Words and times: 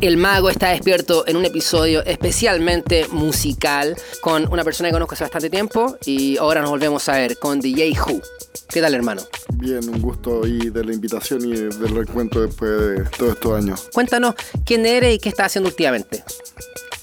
El 0.00 0.16
mago 0.16 0.50
está 0.50 0.70
despierto 0.70 1.24
en 1.28 1.36
un 1.36 1.44
episodio 1.44 2.04
especialmente 2.04 3.06
musical 3.12 3.96
con 4.20 4.52
una 4.52 4.64
persona 4.64 4.88
que 4.88 4.92
conozco 4.92 5.14
hace 5.14 5.22
bastante 5.22 5.50
tiempo 5.50 5.96
y 6.04 6.36
ahora 6.36 6.60
nos 6.62 6.70
volvemos 6.70 7.08
a 7.08 7.12
ver 7.12 7.38
con 7.38 7.60
DJ 7.60 7.92
Who. 7.92 8.20
¿Qué 8.68 8.80
tal, 8.80 8.94
hermano? 8.94 9.22
Bien, 9.54 9.88
un 9.88 10.02
gusto 10.02 10.44
y 10.48 10.70
de 10.70 10.84
la 10.84 10.92
invitación 10.92 11.44
y 11.44 11.52
del 11.52 11.94
reencuentro 11.94 12.42
después 12.42 12.70
de 12.70 13.04
todos 13.16 13.34
estos 13.34 13.56
años. 13.56 13.88
Cuéntanos 13.92 14.34
quién 14.64 14.84
eres 14.84 15.14
y 15.14 15.18
qué 15.20 15.28
estás 15.28 15.46
haciendo 15.46 15.68
últimamente. 15.68 16.24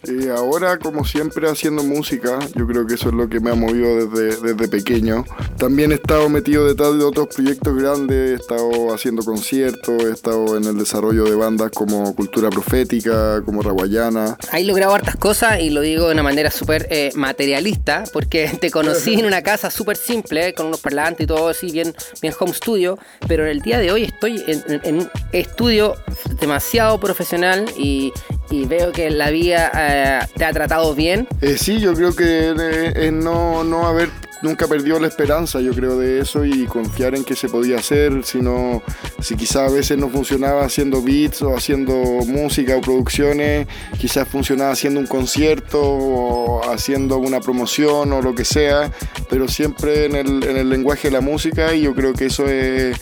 Eh, 0.07 0.29
ahora, 0.29 0.77
como 0.77 1.03
siempre, 1.03 1.49
haciendo 1.49 1.83
música, 1.83 2.39
yo 2.55 2.67
creo 2.67 2.85
que 2.85 2.93
eso 2.93 3.09
es 3.09 3.15
lo 3.15 3.27
que 3.27 3.39
me 3.39 3.51
ha 3.51 3.55
movido 3.55 4.07
desde, 4.07 4.39
desde 4.39 4.67
pequeño. 4.67 5.25
También 5.57 5.91
he 5.91 5.95
estado 5.95 6.29
metido 6.29 6.67
detrás 6.67 6.97
de 6.97 7.03
otros 7.03 7.27
proyectos 7.33 7.75
grandes, 7.75 8.31
he 8.31 8.33
estado 8.35 8.93
haciendo 8.93 9.23
conciertos, 9.23 10.03
he 10.03 10.11
estado 10.11 10.57
en 10.57 10.65
el 10.65 10.77
desarrollo 10.77 11.23
de 11.23 11.35
bandas 11.35 11.71
como 11.71 12.15
Cultura 12.15 12.49
Profética, 12.49 13.41
como 13.43 13.61
Raguayana. 13.61 14.37
Ahí 14.51 14.65
logrado 14.65 14.93
hartas 14.93 15.15
cosas 15.15 15.59
y 15.59 15.71
lo 15.71 15.81
digo 15.81 16.07
de 16.07 16.13
una 16.13 16.23
manera 16.23 16.51
súper 16.51 16.87
eh, 16.91 17.11
materialista, 17.15 18.03
porque 18.13 18.49
te 18.61 18.69
conocí 18.69 19.15
en 19.15 19.25
una 19.25 19.41
casa 19.41 19.71
súper 19.71 19.97
simple, 19.97 20.53
con 20.53 20.67
unos 20.67 20.81
parlantes 20.81 21.23
y 21.23 21.27
todo 21.27 21.49
así, 21.49 21.71
bien, 21.71 21.95
bien 22.21 22.33
home 22.39 22.53
studio, 22.53 22.99
pero 23.27 23.43
en 23.43 23.49
el 23.49 23.61
día 23.61 23.79
de 23.79 23.91
hoy 23.91 24.03
estoy 24.03 24.43
en, 24.47 24.95
un 24.95 25.09
estudio 25.31 25.95
demasiado 26.39 26.99
profesional 26.99 27.65
y, 27.77 28.13
y 28.49 28.65
veo 28.65 28.91
que 28.91 29.09
la 29.09 29.29
vida 29.29 29.71
eh, 29.73 29.94
te 30.35 30.45
ha 30.45 30.53
tratado 30.53 30.95
bien. 30.95 31.27
Eh, 31.41 31.57
sí, 31.57 31.79
yo 31.79 31.93
creo 31.93 32.15
que 32.15 32.53
eh, 32.57 33.11
no, 33.11 33.63
no 33.63 33.87
haber 33.87 34.09
nunca 34.41 34.67
perdió 34.67 34.99
la 34.99 35.07
esperanza, 35.07 35.59
yo 35.59 35.73
creo, 35.73 35.97
de 35.97 36.19
eso 36.19 36.45
y 36.45 36.65
confiar 36.65 37.15
en 37.15 37.23
que 37.23 37.35
se 37.35 37.49
podía 37.49 37.77
hacer, 37.77 38.23
sino 38.23 38.83
si 39.19 39.35
quizás 39.35 39.71
a 39.71 39.73
veces 39.73 39.97
no 39.97 40.09
funcionaba 40.09 40.63
haciendo 40.63 41.01
beats 41.01 41.41
o 41.41 41.55
haciendo 41.55 41.93
música 42.27 42.77
o 42.77 42.81
producciones, 42.81 43.67
quizás 43.97 44.27
funcionaba 44.27 44.71
haciendo 44.71 44.99
un 44.99 45.07
concierto 45.07 45.81
o 45.81 46.71
haciendo 46.71 47.17
una 47.17 47.39
promoción 47.39 48.13
o 48.13 48.21
lo 48.21 48.35
que 48.35 48.45
sea, 48.45 48.91
pero 49.29 49.47
siempre 49.47 50.05
en 50.05 50.15
el, 50.15 50.43
en 50.43 50.57
el 50.57 50.69
lenguaje 50.69 51.07
de 51.07 51.13
la 51.13 51.21
música 51.21 51.73
y 51.73 51.81
yo 51.81 51.95
creo 51.95 52.13
que 52.13 52.25
eso 52.27 52.45
he 52.47 52.93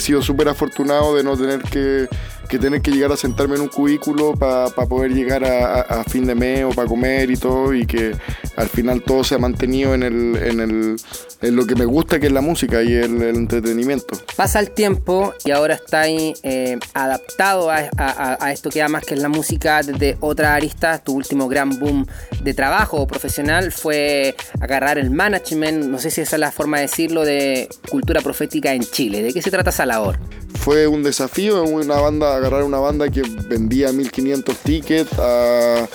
sido 0.00 0.22
súper 0.22 0.48
afortunado 0.48 1.14
de 1.14 1.24
no 1.24 1.36
tener 1.36 1.62
que 1.62 2.08
que 2.48 2.58
tener 2.58 2.82
que 2.82 2.90
llegar 2.90 3.12
a 3.12 3.16
sentarme 3.16 3.56
en 3.56 3.62
un 3.62 3.68
cubículo 3.68 4.34
para 4.34 4.70
poder 4.70 5.12
llegar 5.12 5.44
a, 5.44 6.04
fin 6.04 6.26
de 6.26 6.34
mes 6.34 6.64
o 6.64 6.70
para 6.70 6.86
comer 6.86 7.30
y 7.30 7.36
todo 7.36 7.72
y 7.74 7.86
que 7.86 8.14
al 8.56 8.68
final 8.68 9.02
todo 9.02 9.24
se 9.24 9.34
ha 9.34 9.38
mantenido 9.38 9.94
en, 9.94 10.02
el, 10.02 10.36
en, 10.36 10.60
el, 10.60 10.96
en 11.42 11.56
lo 11.56 11.66
que 11.66 11.74
me 11.74 11.84
gusta 11.84 12.20
que 12.20 12.26
es 12.26 12.32
la 12.32 12.40
música 12.40 12.82
y 12.82 12.92
el, 12.92 13.22
entretenimiento. 13.22 14.16
Pasa 14.36 14.60
el 14.60 14.70
tiempo 14.70 15.34
y 15.44 15.50
ahora 15.50 15.74
estáis 15.74 16.38
eh, 16.42 16.78
adaptado 16.92 17.70
a, 17.70 17.88
a, 17.96 18.52
esto 18.52 18.70
que 18.70 18.82
amas 18.82 19.04
que 19.04 19.14
es 19.14 19.20
la 19.20 19.28
música 19.28 19.82
desde 19.82 20.16
otra 20.20 20.54
arista. 20.54 20.98
Tu 20.98 21.12
último 21.12 21.48
gran 21.48 21.78
boom 21.78 22.06
de 22.42 22.54
trabajo 22.54 23.06
profesional 23.06 23.72
fue 23.72 24.34
agarrar 24.60 24.98
el 24.98 25.10
management, 25.10 25.86
no 25.86 25.98
sé 25.98 26.10
si 26.10 26.20
esa 26.20 26.36
es 26.36 26.40
la 26.40 26.52
forma 26.52 26.78
de 26.78 26.82
decirlo, 26.82 27.24
de 27.24 27.68
cultura 27.90 28.20
profética 28.20 28.72
en 28.72 28.82
Chile. 28.82 29.22
¿De 29.22 29.32
qué 29.32 29.42
se 29.42 29.50
trata 29.50 29.70
esa 29.70 29.86
labor? 29.86 30.18
Fue 30.54 30.86
un 30.86 31.02
desafío, 31.02 31.64
una 31.64 31.96
banda, 31.96 32.33
agarrar 32.36 32.64
una 32.64 32.78
banda 32.78 33.08
que 33.08 33.22
vendía 33.48 33.92
1500 33.92 34.56
tickets 34.58 35.12
a, 35.18 35.86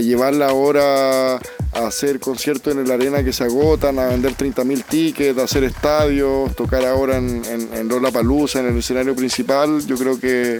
llevarla 0.00 0.48
ahora 0.48 1.36
a 1.36 1.86
hacer 1.86 2.18
conciertos 2.18 2.74
en 2.74 2.88
la 2.88 2.94
arena 2.94 3.22
que 3.22 3.32
se 3.32 3.44
agotan, 3.44 3.98
a 3.98 4.06
vender 4.06 4.32
30.000 4.36 4.84
tickets, 4.84 5.38
a 5.38 5.44
hacer 5.44 5.64
estadios, 5.64 6.54
tocar 6.56 6.84
ahora 6.84 7.18
en, 7.18 7.42
en, 7.44 7.72
en 7.72 8.12
Palusa, 8.12 8.60
en 8.60 8.66
el 8.66 8.78
escenario 8.78 9.14
principal. 9.14 9.86
Yo 9.86 9.96
creo 9.96 10.18
que 10.18 10.58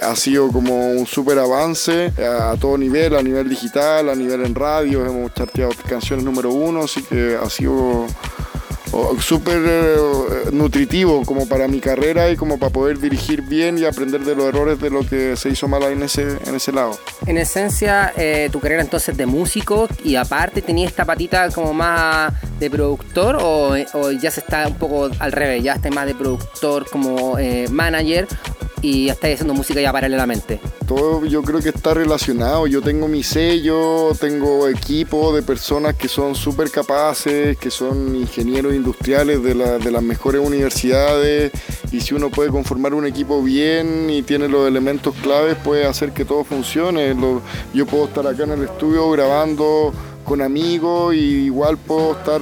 ha 0.00 0.16
sido 0.16 0.50
como 0.50 0.90
un 0.92 1.06
súper 1.06 1.38
avance 1.38 2.12
a, 2.18 2.56
todo 2.58 2.76
nivel, 2.78 3.14
a 3.14 3.22
nivel 3.22 3.48
digital, 3.48 4.08
a 4.08 4.14
nivel 4.14 4.44
en 4.44 4.54
radio. 4.54 5.04
Hemos 5.04 5.34
charteado 5.34 5.72
canciones 5.88 6.24
número 6.24 6.50
uno, 6.50 6.84
así 6.84 7.02
que 7.02 7.36
ha 7.40 7.48
sido 7.50 8.06
súper 9.20 9.62
eh, 9.66 9.96
nutritivo 10.52 11.24
como 11.24 11.46
para 11.46 11.68
mi 11.68 11.80
carrera 11.80 12.30
y 12.30 12.36
como 12.36 12.58
para 12.58 12.72
poder 12.72 12.98
dirigir 12.98 13.42
bien 13.42 13.78
y 13.78 13.84
aprender 13.84 14.22
de 14.22 14.34
los 14.34 14.46
errores 14.46 14.80
de 14.80 14.90
lo 14.90 15.06
que 15.06 15.36
se 15.36 15.50
hizo 15.50 15.68
mal 15.68 15.82
en 15.84 16.02
ese, 16.02 16.38
en 16.46 16.54
ese 16.54 16.72
lado. 16.72 16.98
En 17.26 17.38
esencia, 17.38 18.12
eh, 18.16 18.48
tu 18.50 18.60
carrera 18.60 18.82
entonces 18.82 19.16
de 19.16 19.26
músico 19.26 19.88
y 20.04 20.16
aparte 20.16 20.62
tenía 20.62 20.86
esta 20.86 21.04
patita 21.04 21.50
como 21.50 21.72
más 21.72 22.32
de 22.58 22.70
productor 22.70 23.38
o, 23.40 23.76
ya 24.20 24.30
se 24.30 24.40
está 24.40 24.66
un 24.66 24.74
poco 24.74 25.10
al 25.18 25.32
revés, 25.32 25.62
ya 25.62 25.74
estás 25.74 25.92
más 25.94 26.06
de 26.06 26.14
productor 26.14 26.88
como 26.90 27.38
eh, 27.38 27.66
manager 27.70 28.26
y 28.82 29.08
estáis 29.08 29.34
haciendo 29.34 29.54
música 29.54 29.80
ya 29.80 29.92
paralelamente? 29.92 30.60
Todo 30.86 31.24
yo 31.26 31.42
creo 31.42 31.60
que 31.60 31.68
está 31.70 31.94
relacionado. 31.94 32.66
Yo 32.66 32.82
tengo 32.82 33.08
mi 33.08 33.22
sello, 33.22 34.12
tengo 34.18 34.68
equipo 34.68 35.34
de 35.34 35.42
personas 35.42 35.94
que 35.94 36.08
son 36.08 36.34
súper 36.34 36.70
capaces, 36.70 37.56
que 37.58 37.70
son 37.70 38.16
ingenieros 38.16 38.74
industriales 38.74 39.42
de, 39.42 39.54
de 39.54 39.90
las 39.90 40.02
mejores 40.02 40.40
universidades 40.44 41.52
y 41.92 42.00
si 42.00 42.14
uno 42.14 42.30
puede 42.30 42.50
conformar 42.50 42.94
un 42.94 43.06
equipo 43.06 43.42
bien 43.42 44.08
y 44.10 44.22
tiene 44.22 44.48
los 44.48 44.68
elementos 44.68 45.14
claves 45.16 45.56
puede 45.56 45.86
hacer 45.86 46.12
que 46.12 46.24
todo 46.24 46.44
funcione. 46.44 47.14
yo 47.74 47.86
puedo 47.86 48.06
estar 48.06 48.26
acá 48.26 48.44
en 48.44 48.52
el 48.52 48.64
estudio 48.64 49.10
grabando 49.10 49.92
con 50.30 50.42
amigos 50.42 51.12
y 51.12 51.46
igual 51.46 51.76
puedo 51.76 52.12
estar, 52.12 52.40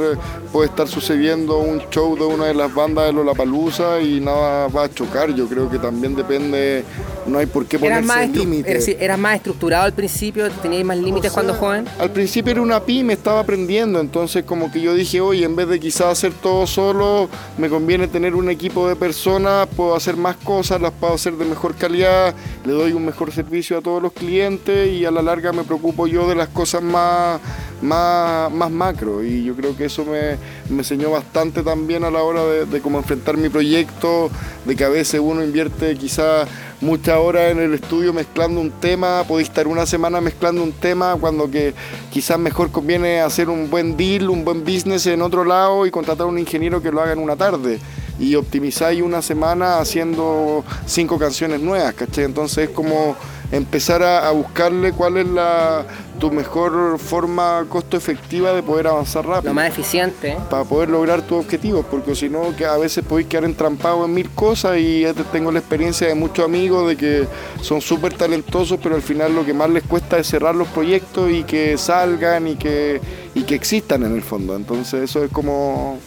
puede 0.53 0.69
estar 0.69 0.87
sucediendo 0.87 1.57
un 1.57 1.81
show 1.89 2.15
de 2.19 2.25
una 2.27 2.45
de 2.45 2.53
las 2.53 2.75
bandas 2.75 3.07
de 3.07 3.15
Lollapalooza 3.15 4.03
y 4.03 4.21
nada 4.21 4.69
va 4.69 4.85
a 4.85 4.91
chocar. 4.91 5.35
Yo 5.35 5.49
creo 5.49 5.71
que 5.71 5.79
también 5.79 6.15
depende, 6.15 6.85
no 7.29 7.39
hay 7.39 7.47
por 7.47 7.67
qué 7.67 7.79
ponerse 7.79 8.29
límites. 8.29 8.89
¿Eras 8.89 9.19
más 9.19 9.37
estructurado 9.37 9.85
al 9.85 9.93
principio? 9.93 10.51
¿Tenías 10.51 10.85
más 10.85 10.99
límites 10.99 11.33
cuando 11.33 11.55
joven? 11.55 11.87
Al 11.99 12.11
principio 12.11 12.53
era 12.53 12.63
una 12.63 12.81
pyme, 12.81 13.13
estaba 13.13 13.41
aprendiendo, 13.41 14.01
entonces 14.01 14.45
como 14.45 14.71
que 14.71 14.81
yo 14.81 14.95
dije, 14.95 15.21
oye, 15.21 15.45
en 15.45 15.57
vez 15.57 15.69
de 15.69 15.81
quizás 15.81 16.07
hacer 16.07 16.33
todo 16.33 16.67
solo, 16.67 17.29
me 17.59 17.69
conviene 17.69 18.09
tener 18.09 18.35
un 18.35 18.51
equipo 18.51 18.89
de 18.89 18.97
personas, 18.97 19.69
puedo 19.69 19.95
hacer 19.95 20.17
más 20.17 20.37
cosas, 20.37 20.81
las 20.81 20.93
puedo 20.93 21.15
hacer 21.15 21.35
de 21.35 21.45
mejor 21.45 21.75
calidad, 21.75 22.35
le 22.65 22.73
doy 22.73 22.93
un 22.93 23.05
mejor 23.05 23.33
servicio 23.33 23.79
a 23.79 23.81
todos 23.81 24.03
los 24.03 24.13
clientes 24.13 24.89
y 24.93 25.05
a 25.05 25.11
la 25.11 25.23
larga 25.23 25.53
me 25.53 25.65
preocupo 25.65 26.07
yo 26.07 26.29
de 26.29 26.35
las 26.35 26.49
cosas 26.49 26.83
más 26.83 27.41
más, 27.81 28.51
más 28.51 28.71
macro 28.71 29.23
y 29.23 29.45
yo 29.45 29.55
creo 29.55 29.77
que 29.77 29.87
eso 29.87 30.05
me, 30.05 30.37
enseñó 30.77 31.11
bastante 31.11 31.63
también 31.63 32.05
a 32.05 32.11
la 32.11 32.23
hora 32.23 32.45
de, 32.45 32.81
cómo 32.81 32.99
enfrentar 32.99 33.37
mi 33.37 33.49
proyecto, 33.49 34.31
de 34.65 34.77
que 34.77 34.85
a 34.85 34.89
veces 34.89 35.21
uno 35.23 35.43
invierte 35.43 35.95
quizás 35.97 36.49
muchas 36.81 37.17
horas 37.19 37.51
en 37.53 37.59
el 37.59 37.75
estudio 37.75 38.13
mezclando 38.13 38.61
un 38.61 38.71
tema, 38.71 39.25
podéis 39.27 39.49
estar 39.49 39.67
una 39.67 39.87
semana 39.87 40.21
mezclando 40.21 40.63
un 40.63 40.73
tema 40.73 41.17
cuando 41.21 41.51
que 41.51 41.75
quizás 42.11 42.39
mejor 42.39 42.71
conviene 42.71 43.21
hacer 43.21 43.49
un 43.49 43.69
buen 43.69 43.97
deal, 43.97 44.31
un 44.31 44.45
buen 44.45 44.65
business 44.65 45.07
en 45.07 45.23
otro 45.23 45.45
lado 45.45 45.87
y 45.87 45.91
contratar 45.91 46.27
a 46.27 46.31
un 46.31 46.39
ingeniero 46.39 46.81
que 46.83 46.93
lo 46.93 47.01
haga 47.01 47.13
en 47.13 47.19
una 47.19 47.37
tarde 47.37 47.79
y 48.19 48.35
optimizáis 48.35 49.03
una 49.03 49.23
semana 49.23 49.79
haciendo 49.79 50.65
cinco 50.87 51.19
canciones 51.19 51.61
nuevas, 51.61 51.95
¿cachai? 51.95 52.25
Entonces 52.25 52.69
es 52.69 52.71
como 52.71 53.17
empezar 53.51 54.03
a, 54.03 54.31
buscarle 54.31 54.93
cuál 54.93 55.17
es 55.17 55.27
la, 55.27 55.85
tu 56.19 56.31
mejor 56.31 56.99
forma 56.99 57.65
costo 57.69 57.97
efectiva 57.97 58.53
de 58.53 58.63
poder 58.63 58.89
avanzar 58.89 59.27
rápido. 59.27 59.51
Lo 59.51 59.55
más 59.55 59.69
eficiente. 59.69 60.37
Para 60.51 60.65
poder 60.65 60.91
lograr 60.91 61.23
tus 61.23 61.39
objetivos, 61.39 61.87
porque 61.91 62.15
si 62.15 62.29
no, 62.29 62.55
que 62.57 62.67
a 62.67 62.77
veces 62.77 63.05
podéis 63.05 63.29
quedar 63.29 63.45
entrampados 63.45 64.07
en 64.07 64.15
mil 64.15 64.31
cosas 64.31 64.79
y 64.79 65.05
tengo 65.33 65.51
la 65.51 65.61
experiencia 65.61 66.07
de 66.07 66.15
muchos 66.15 66.45
amigos 66.45 66.89
de 66.89 66.97
que 66.97 67.27
son 67.63 67.81
súper 67.81 68.15
talentosos, 68.15 68.79
pero 68.83 68.95
al 68.95 69.03
final 69.03 69.35
lo 69.35 69.45
que 69.45 69.55
más 69.55 69.71
les 69.71 69.83
cuesta 69.85 70.19
es 70.19 70.27
cerrar 70.27 70.55
los 70.55 70.69
proyectos 70.69 71.31
y 71.31 71.45
que 71.45 71.79
salgan 71.79 72.49
y 72.49 72.57
que, 72.57 73.01
y 73.35 73.43
que 73.43 73.55
existan 73.55 74.03
en 74.05 74.15
el 74.15 74.23
fondo. 74.23 74.57
Entonces 74.57 75.03
eso 75.03 75.25
es 75.25 75.31
como 75.31 75.99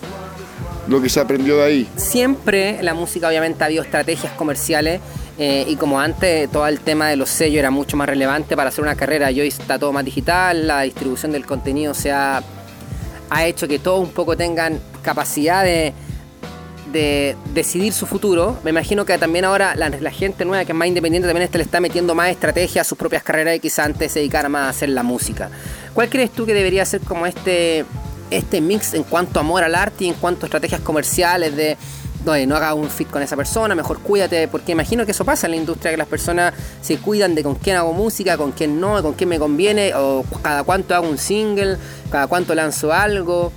lo 0.88 1.02
que 1.02 1.10
se 1.10 1.20
aprendió 1.20 1.58
de 1.58 1.64
ahí. 1.64 1.90
Siempre 1.96 2.82
la 2.84 2.94
música 2.94 3.28
obviamente 3.28 3.64
ha 3.64 3.68
habido 3.68 3.84
estrategias 3.84 4.34
comerciales 4.34 5.00
eh, 5.44 5.66
y 5.68 5.76
como 5.76 6.00
antes 6.00 6.52
todo 6.52 6.68
el 6.68 6.82
tema 6.82 7.10
de 7.10 7.16
los 7.16 7.28
sellos 7.28 7.58
era 7.58 7.72
mucho 7.72 7.98
más 7.98 8.08
relevante 8.08 8.56
para 8.56 8.70
hacer 8.70 8.84
una 8.84 8.94
carrera, 8.94 9.32
y 9.32 9.42
hoy 9.42 9.48
está 9.48 9.80
todo 9.80 9.92
más 9.92 10.06
digital, 10.06 10.68
la 10.68 10.82
distribución 10.82 11.32
del 11.32 11.48
contenido 11.48 11.96
se 11.96 12.12
ha, 12.12 12.44
ha 13.28 13.46
hecho 13.48 13.68
que 13.68 13.80
todos 13.80 14.02
un 14.02 14.14
poco 14.14 14.38
tengan 14.38 14.80
capacidad 15.02 15.64
de, 15.64 15.96
de 16.92 17.36
decidir 17.56 17.92
su 17.92 18.06
futuro. 18.06 18.60
Me 18.64 18.70
imagino 18.70 19.04
que 19.04 19.18
también 19.18 19.44
ahora 19.44 19.74
la, 19.76 20.12
gente 20.12 20.46
nueva 20.46 20.64
que 20.64 20.74
es 20.74 20.78
más 20.78 20.88
independiente 20.88 21.28
también 21.28 21.50
le 21.52 21.64
está 21.64 21.80
metiendo 21.80 22.14
más 22.14 22.30
estrategia 22.30 22.82
a 22.82 22.86
sus 22.86 22.96
propias 22.96 23.24
carreras 23.24 23.56
y 23.56 23.60
quizás 23.60 23.88
antes 23.88 24.12
se 24.12 24.20
dedicara 24.20 24.48
más 24.48 24.68
a 24.68 24.70
hacer 24.70 24.90
la 24.90 25.02
música. 25.02 25.50
¿Cuál 25.96 26.08
crees 26.10 26.30
tú 26.30 26.46
que 26.46 26.54
debería 26.54 26.86
ser 26.86 27.02
como 27.02 27.26
este 27.26 27.84
este 28.30 28.62
mix 28.62 28.94
en 28.94 29.04
cuanto 29.04 29.40
a 29.40 29.42
amor 29.42 29.64
al 29.64 29.76
arte 29.76 30.06
y 30.06 30.08
en 30.08 30.14
cuanto 30.14 30.46
a 30.46 30.48
estrategias 30.48 30.82
comerciales 30.82 31.56
de 31.56 31.78
no, 32.26 32.46
no 32.46 32.56
haga 32.56 32.74
un 32.74 32.90
fit 32.90 33.10
con 33.10 33.22
esa 33.22 33.36
persona, 33.36 33.76
mejor 33.76 34.00
cuídate, 34.00 34.48
porque 34.48 34.72
imagino 34.72 35.06
que 35.06 35.12
eso 35.12 35.26
pasa 35.26 35.48
en 35.48 35.52
la 35.52 35.58
industria, 35.58 35.92
que 35.92 35.98
las 35.98 36.08
personas 36.08 36.54
se 36.82 36.98
cuidan 36.98 37.36
de 37.36 37.44
con 37.44 37.56
quién 37.56 37.78
hago 37.78 37.94
música, 37.94 38.38
con 38.38 38.52
quién 38.52 38.80
no, 38.80 39.02
con 39.02 39.14
quién 39.14 39.30
me 39.30 39.40
conviene, 39.40 39.94
o 39.96 40.24
cada 40.42 40.64
cuánto 40.64 40.96
hago 40.96 41.08
un 41.08 41.18
single, 41.18 41.78
cada 42.12 42.28
cuánto 42.28 42.56
lanzo 42.56 42.94
algo. 42.94 43.52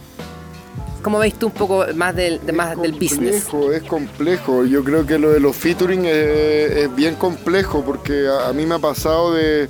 ¿Cómo 1.05 1.19
veis 1.19 1.35
tú 1.35 1.49
un 1.49 1.53
poco 1.53 1.85
más 1.95 2.17
del, 2.17 2.41
más 2.55 2.81
del 2.81 2.93
business? 2.93 3.47
Es 3.75 3.83
complejo, 3.83 4.65
yo 4.65 4.83
creo 4.83 5.05
que 5.05 5.19
lo 5.19 5.33
de 5.33 5.39
los 5.39 5.55
featuring 5.55 6.07
es, 6.07 6.95
bien 6.97 7.17
complejo 7.17 7.85
porque 7.85 8.27
a, 8.27 8.51
mí 8.55 8.65
me 8.65 8.77
ha 8.77 8.79
pasado 8.79 9.35
de, 9.35 9.69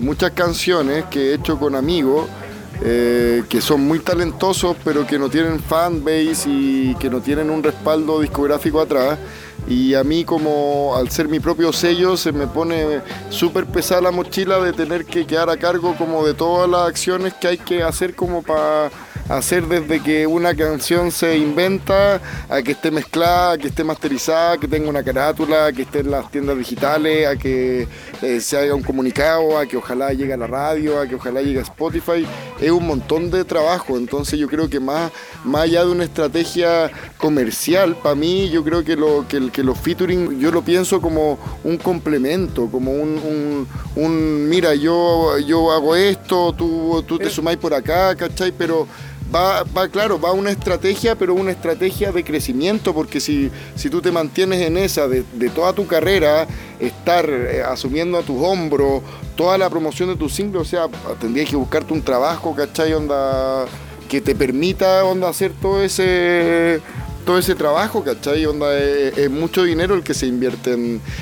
muchas 0.00 0.30
canciones 0.30 1.04
que 1.10 1.30
he 1.30 1.34
hecho 1.34 1.58
con 1.58 1.74
amigos 1.74 2.26
eh, 2.84 3.44
que 3.48 3.60
son 3.60 3.82
muy 3.82 4.00
talentosos 4.00 4.76
pero 4.82 5.06
que 5.06 5.18
no 5.18 5.28
tienen 5.28 5.60
fanbase 5.60 6.48
y 6.48 6.96
que 6.98 7.08
no 7.08 7.20
tienen 7.20 7.50
un 7.50 7.62
respaldo 7.62 8.20
discográfico 8.20 8.80
atrás. 8.80 9.18
Y 9.68 9.94
a 9.94 10.02
mí 10.02 10.24
como 10.24 10.94
al 10.96 11.08
ser 11.10 11.28
mi 11.28 11.38
propio 11.38 11.72
sello 11.72 12.16
se 12.16 12.32
me 12.32 12.48
pone 12.48 13.00
súper 13.30 13.66
pesada 13.66 14.00
la 14.00 14.10
mochila 14.10 14.58
de 14.58 14.72
tener 14.72 15.04
que 15.04 15.24
quedar 15.24 15.48
a 15.50 15.56
cargo 15.56 15.94
como 15.96 16.26
de 16.26 16.34
todas 16.34 16.68
las 16.68 16.88
acciones 16.88 17.32
que 17.34 17.46
hay 17.46 17.58
que 17.58 17.82
hacer 17.84 18.16
como 18.16 18.42
para 18.42 18.90
hacer 19.28 19.66
desde 19.66 20.00
que 20.02 20.26
una 20.26 20.54
canción 20.54 21.10
se 21.10 21.36
inventa 21.36 22.20
a 22.48 22.62
que 22.62 22.72
esté 22.72 22.90
mezclada, 22.90 23.52
a 23.52 23.58
que 23.58 23.68
esté 23.68 23.84
masterizada, 23.84 24.58
que 24.58 24.68
tenga 24.68 24.88
una 24.88 25.02
carátula, 25.02 25.72
que 25.72 25.82
esté 25.82 26.00
en 26.00 26.10
las 26.10 26.30
tiendas 26.30 26.58
digitales, 26.58 27.26
a 27.26 27.36
que 27.36 27.86
eh, 28.22 28.40
se 28.40 28.56
haga 28.56 28.74
un 28.74 28.82
comunicado, 28.82 29.58
a 29.58 29.66
que 29.66 29.76
ojalá 29.76 30.12
llegue 30.12 30.32
a 30.32 30.36
la 30.36 30.46
radio, 30.46 31.00
a 31.00 31.06
que 31.06 31.14
ojalá 31.14 31.40
llegue 31.42 31.60
a 31.60 31.62
Spotify. 31.62 32.26
Es 32.60 32.70
un 32.70 32.86
montón 32.86 33.30
de 33.30 33.44
trabajo, 33.44 33.96
entonces 33.96 34.38
yo 34.38 34.48
creo 34.48 34.68
que 34.68 34.80
más, 34.80 35.10
más 35.44 35.62
allá 35.62 35.84
de 35.84 35.90
una 35.90 36.04
estrategia 36.04 36.90
comercial, 37.16 37.96
para 37.96 38.14
mí 38.14 38.48
yo 38.50 38.64
creo 38.64 38.84
que, 38.84 38.96
lo, 38.96 39.26
que, 39.28 39.50
que 39.50 39.62
los 39.62 39.78
featuring 39.78 40.38
yo 40.38 40.50
lo 40.50 40.62
pienso 40.62 41.00
como 41.00 41.38
un 41.64 41.76
complemento, 41.76 42.68
como 42.70 42.92
un, 42.92 43.66
un, 43.96 44.48
mira, 44.48 44.74
yo, 44.74 45.38
yo 45.38 45.72
hago 45.72 45.96
esto, 45.96 46.52
tú, 46.52 47.02
tú 47.06 47.18
te 47.18 47.30
sumáis 47.30 47.58
por 47.58 47.74
acá, 47.74 48.14
¿cachai? 48.14 48.52
Pero 48.52 48.86
va, 49.34 49.64
va, 49.64 49.88
claro, 49.88 50.20
va 50.20 50.32
una 50.32 50.50
estrategia, 50.50 51.14
pero 51.14 51.34
una 51.34 51.50
estrategia 51.50 52.12
de 52.12 52.24
crecimiento, 52.24 52.94
porque 52.94 53.20
si, 53.20 53.50
si 53.74 53.90
tú 53.90 54.00
te 54.00 54.12
mantienes 54.12 54.60
en 54.62 54.76
esa 54.76 55.08
de, 55.08 55.22
toda 55.54 55.72
tu 55.72 55.86
carrera, 55.86 56.46
estar 56.78 57.28
eh, 57.28 57.62
asumiendo 57.62 58.18
a 58.18 58.22
tus 58.22 58.42
hombros 58.42 59.02
toda 59.36 59.56
la 59.58 59.70
promoción 59.70 60.08
de 60.10 60.16
tus 60.16 60.34
singles, 60.34 60.62
o 60.62 60.64
sea, 60.64 60.88
tendrías 61.20 61.48
que 61.48 61.56
buscarte 61.56 61.92
un 61.92 62.02
trabajo, 62.02 62.54
¿cachai? 62.54 62.92
Onda, 62.92 63.64
que 64.08 64.20
te 64.20 64.34
permita 64.34 65.04
onda, 65.04 65.28
hacer 65.28 65.52
todo 65.60 65.82
ese 65.82 66.80
todo 67.24 67.38
ese 67.38 67.54
trabajo, 67.54 68.02
¿cachai? 68.02 68.44
Onda, 68.46 68.78
es, 68.78 69.30
mucho 69.30 69.62
dinero 69.62 69.94
el 69.94 70.02
que 70.02 70.12
se 70.12 70.26
invierte 70.26 70.72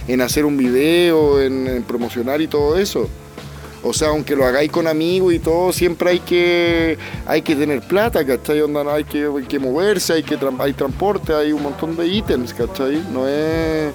en, 0.08 0.20
hacer 0.20 0.44
un 0.44 0.56
video, 0.56 1.40
en 1.40 1.84
promocionar 1.86 2.40
y 2.40 2.48
todo 2.48 2.78
eso. 2.78 3.08
O 3.82 3.94
sea, 3.94 4.08
aunque 4.08 4.36
lo 4.36 4.44
hagáis 4.44 4.70
con 4.70 4.86
amigos 4.86 5.32
y 5.32 5.38
todo, 5.38 5.72
siempre 5.72 6.10
hay 6.10 6.20
que 6.20 6.98
hay 7.26 7.40
que 7.40 7.56
tener 7.56 7.80
plata, 7.80 8.24
¿cachai? 8.26 8.60
Onda, 8.60 8.82
hay, 8.92 9.04
que, 9.04 9.24
hay 9.24 9.44
que 9.44 9.58
moverse, 9.58 10.12
hay 10.14 10.22
que 10.22 10.38
hay 10.58 10.72
transporte, 10.74 11.32
hay 11.32 11.52
un 11.52 11.62
montón 11.62 11.96
de 11.96 12.06
ítems, 12.06 12.52
¿cachai? 12.52 13.02
No 13.10 13.26
es... 13.26 13.92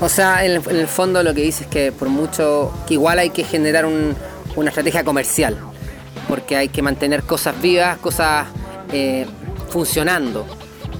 O 0.00 0.08
sea, 0.08 0.44
en 0.44 0.60
el, 0.68 0.88
fondo 0.88 1.22
lo 1.22 1.32
que 1.32 1.42
dices 1.42 1.62
es 1.62 1.66
que 1.68 1.92
por 1.92 2.08
mucho, 2.08 2.72
que 2.88 2.94
igual 2.94 3.20
hay 3.20 3.30
que 3.30 3.44
generar 3.44 3.86
una 3.86 4.68
estrategia 4.68 5.04
comercial, 5.04 5.56
porque 6.28 6.56
hay 6.56 6.68
que 6.68 6.82
mantener 6.82 7.22
cosas 7.22 7.60
vivas, 7.62 7.98
cosas 7.98 8.48
eh, 8.92 9.26
funcionando. 9.68 10.44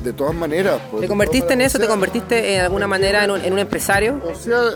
De 0.04 0.12
todas 0.12 0.34
maneras. 0.34 0.80
Pues, 0.88 1.00
¿Te 1.00 1.08
convertiste 1.08 1.52
en 1.52 1.62
eso? 1.62 1.80
¿Te 1.80 1.88
convertiste 1.88 2.54
en 2.54 2.60
alguna 2.60 2.86
manera 2.86 3.24
en 3.24 3.32
un, 3.32 3.44
en 3.44 3.52
un 3.52 3.58
empresario? 3.58 4.20
O 4.24 4.36
sea, 4.36 4.70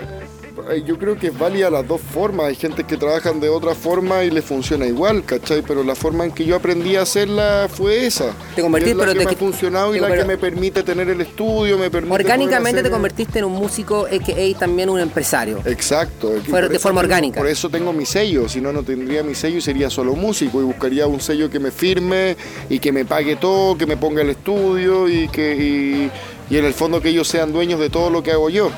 yo 0.85 0.99
creo 0.99 1.19
que 1.19 1.29
es 1.29 1.39
válida 1.39 1.71
las 1.71 1.87
dos 1.87 2.01
formas. 2.01 2.47
Hay 2.47 2.55
gente 2.55 2.85
que 2.85 2.97
trabajan 2.97 3.41
de 3.41 3.49
otra 3.49 3.75
forma 3.75 4.25
y 4.25 4.31
les 4.31 4.45
funciona 4.45 4.87
igual, 4.87 5.25
¿cachai? 5.25 5.63
Pero 5.63 5.83
la 5.83 5.95
forma 5.95 6.25
en 6.25 6.33
que 6.33 6.45
yo 6.45 6.57
aprendí 6.57 6.97
a 6.97 7.03
hacerla 7.03 7.69
fue 7.71 8.07
esa. 8.07 8.35
Te 8.55 8.63
convertiste, 8.63 8.99
pero 8.99 9.13
que 9.13 9.25
me 9.25 9.31
ha 9.33 9.37
funcionado 9.37 9.95
y 9.95 10.01
la 10.01 10.15
que 10.15 10.25
me 10.25 10.39
permite 10.39 10.83
tener 10.83 11.09
el 11.09 11.21
estudio, 11.21 11.79
me 11.79 11.91
permite. 11.91 12.15
Orgánicamente 12.15 12.83
te 12.83 12.91
convertiste 12.91 13.39
en 13.39 13.47
un 13.47 13.53
músico, 13.53 14.07
a.k.a. 14.07 14.59
también 14.59 14.89
un 14.89 15.01
empresario. 15.01 15.61
Exacto. 15.65 16.33
Fue 16.49 16.69
de 16.69 16.79
forma 16.79 17.01
orgánica. 17.01 17.41
Por 17.41 17.49
eso 17.49 17.69
tengo 17.69 17.93
mi 17.93 18.07
sello, 18.07 18.49
si 18.49 18.61
no, 18.61 18.73
no 18.73 18.83
tendría 18.83 19.23
mi 19.23 19.35
sello 19.35 19.59
y 19.59 19.61
sería 19.61 19.91
solo 19.91 20.15
músico 20.15 20.61
y 20.61 20.65
buscaría 20.65 21.07
un 21.07 21.21
sello 21.21 21.51
que 21.51 21.59
me 21.59 21.71
firme 21.71 22.37
y 22.69 22.79
que 22.79 22.93
me 22.93 23.05
pague 23.05 23.37
todo, 23.37 23.77
que 23.77 23.87
me 23.87 23.97
ponga 23.97 24.23
el 24.23 24.31
estudio 24.31 25.09
y 25.09 25.29
que. 25.29 26.11
y 26.49 26.57
en 26.57 26.65
el 26.65 26.75
fondo 26.75 27.01
que 27.01 27.11
ellos 27.11 27.29
sean 27.29 27.53
dueños 27.53 27.79
de 27.81 27.91
todo 27.91 28.11
lo 28.11 28.23
que 28.23 28.33
hago 28.33 28.51
yo. 28.51 28.71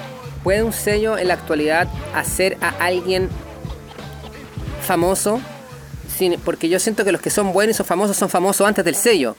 ¿Puede 0.42 0.62
un 0.62 0.72
sello 0.72 1.18
en 1.18 1.28
la 1.28 1.34
actualidad 1.34 1.88
hacer 2.14 2.56
a 2.60 2.68
alguien 2.84 3.28
famoso? 4.82 5.40
porque 6.44 6.68
yo 6.68 6.80
siento 6.80 7.04
que 7.04 7.12
los 7.12 7.20
que 7.20 7.30
son 7.30 7.52
buenos 7.52 7.76
son 7.76 7.86
famosos 7.86 8.16
son 8.16 8.28
famosos 8.28 8.66
antes 8.66 8.84
del 8.84 8.96
sello. 8.96 9.36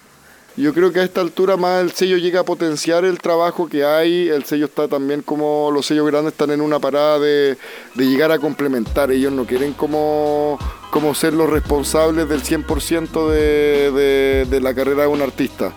Yo 0.55 0.73
creo 0.73 0.91
que 0.91 0.99
a 0.99 1.03
esta 1.03 1.21
altura 1.21 1.57
más 1.57 1.81
el 1.81 1.91
sello 1.91 2.17
llega 2.17 2.41
a 2.41 2.43
potenciar 2.43 3.05
el 3.05 3.19
trabajo 3.19 3.69
que 3.69 3.85
hay. 3.85 4.27
El 4.29 4.43
sello 4.43 4.65
está 4.65 4.87
también 4.87 5.21
como 5.21 5.71
los 5.71 5.85
sellos 5.85 6.07
grandes 6.07 6.33
están 6.33 6.51
en 6.51 6.59
una 6.59 6.79
parada 6.79 7.19
de, 7.19 7.57
llegar 7.95 8.31
a 8.31 8.39
complementar. 8.39 9.11
Ellos 9.11 9.31
no 9.31 9.45
quieren 9.45 9.73
como, 9.73 10.57
ser 11.15 11.33
los 11.33 11.49
responsables 11.49 12.27
del 12.27 12.43
100% 12.43 13.29
de, 13.29 14.45
de 14.49 14.61
la 14.61 14.73
carrera 14.73 15.03
de 15.03 15.07
un 15.07 15.21
artista. 15.21 15.73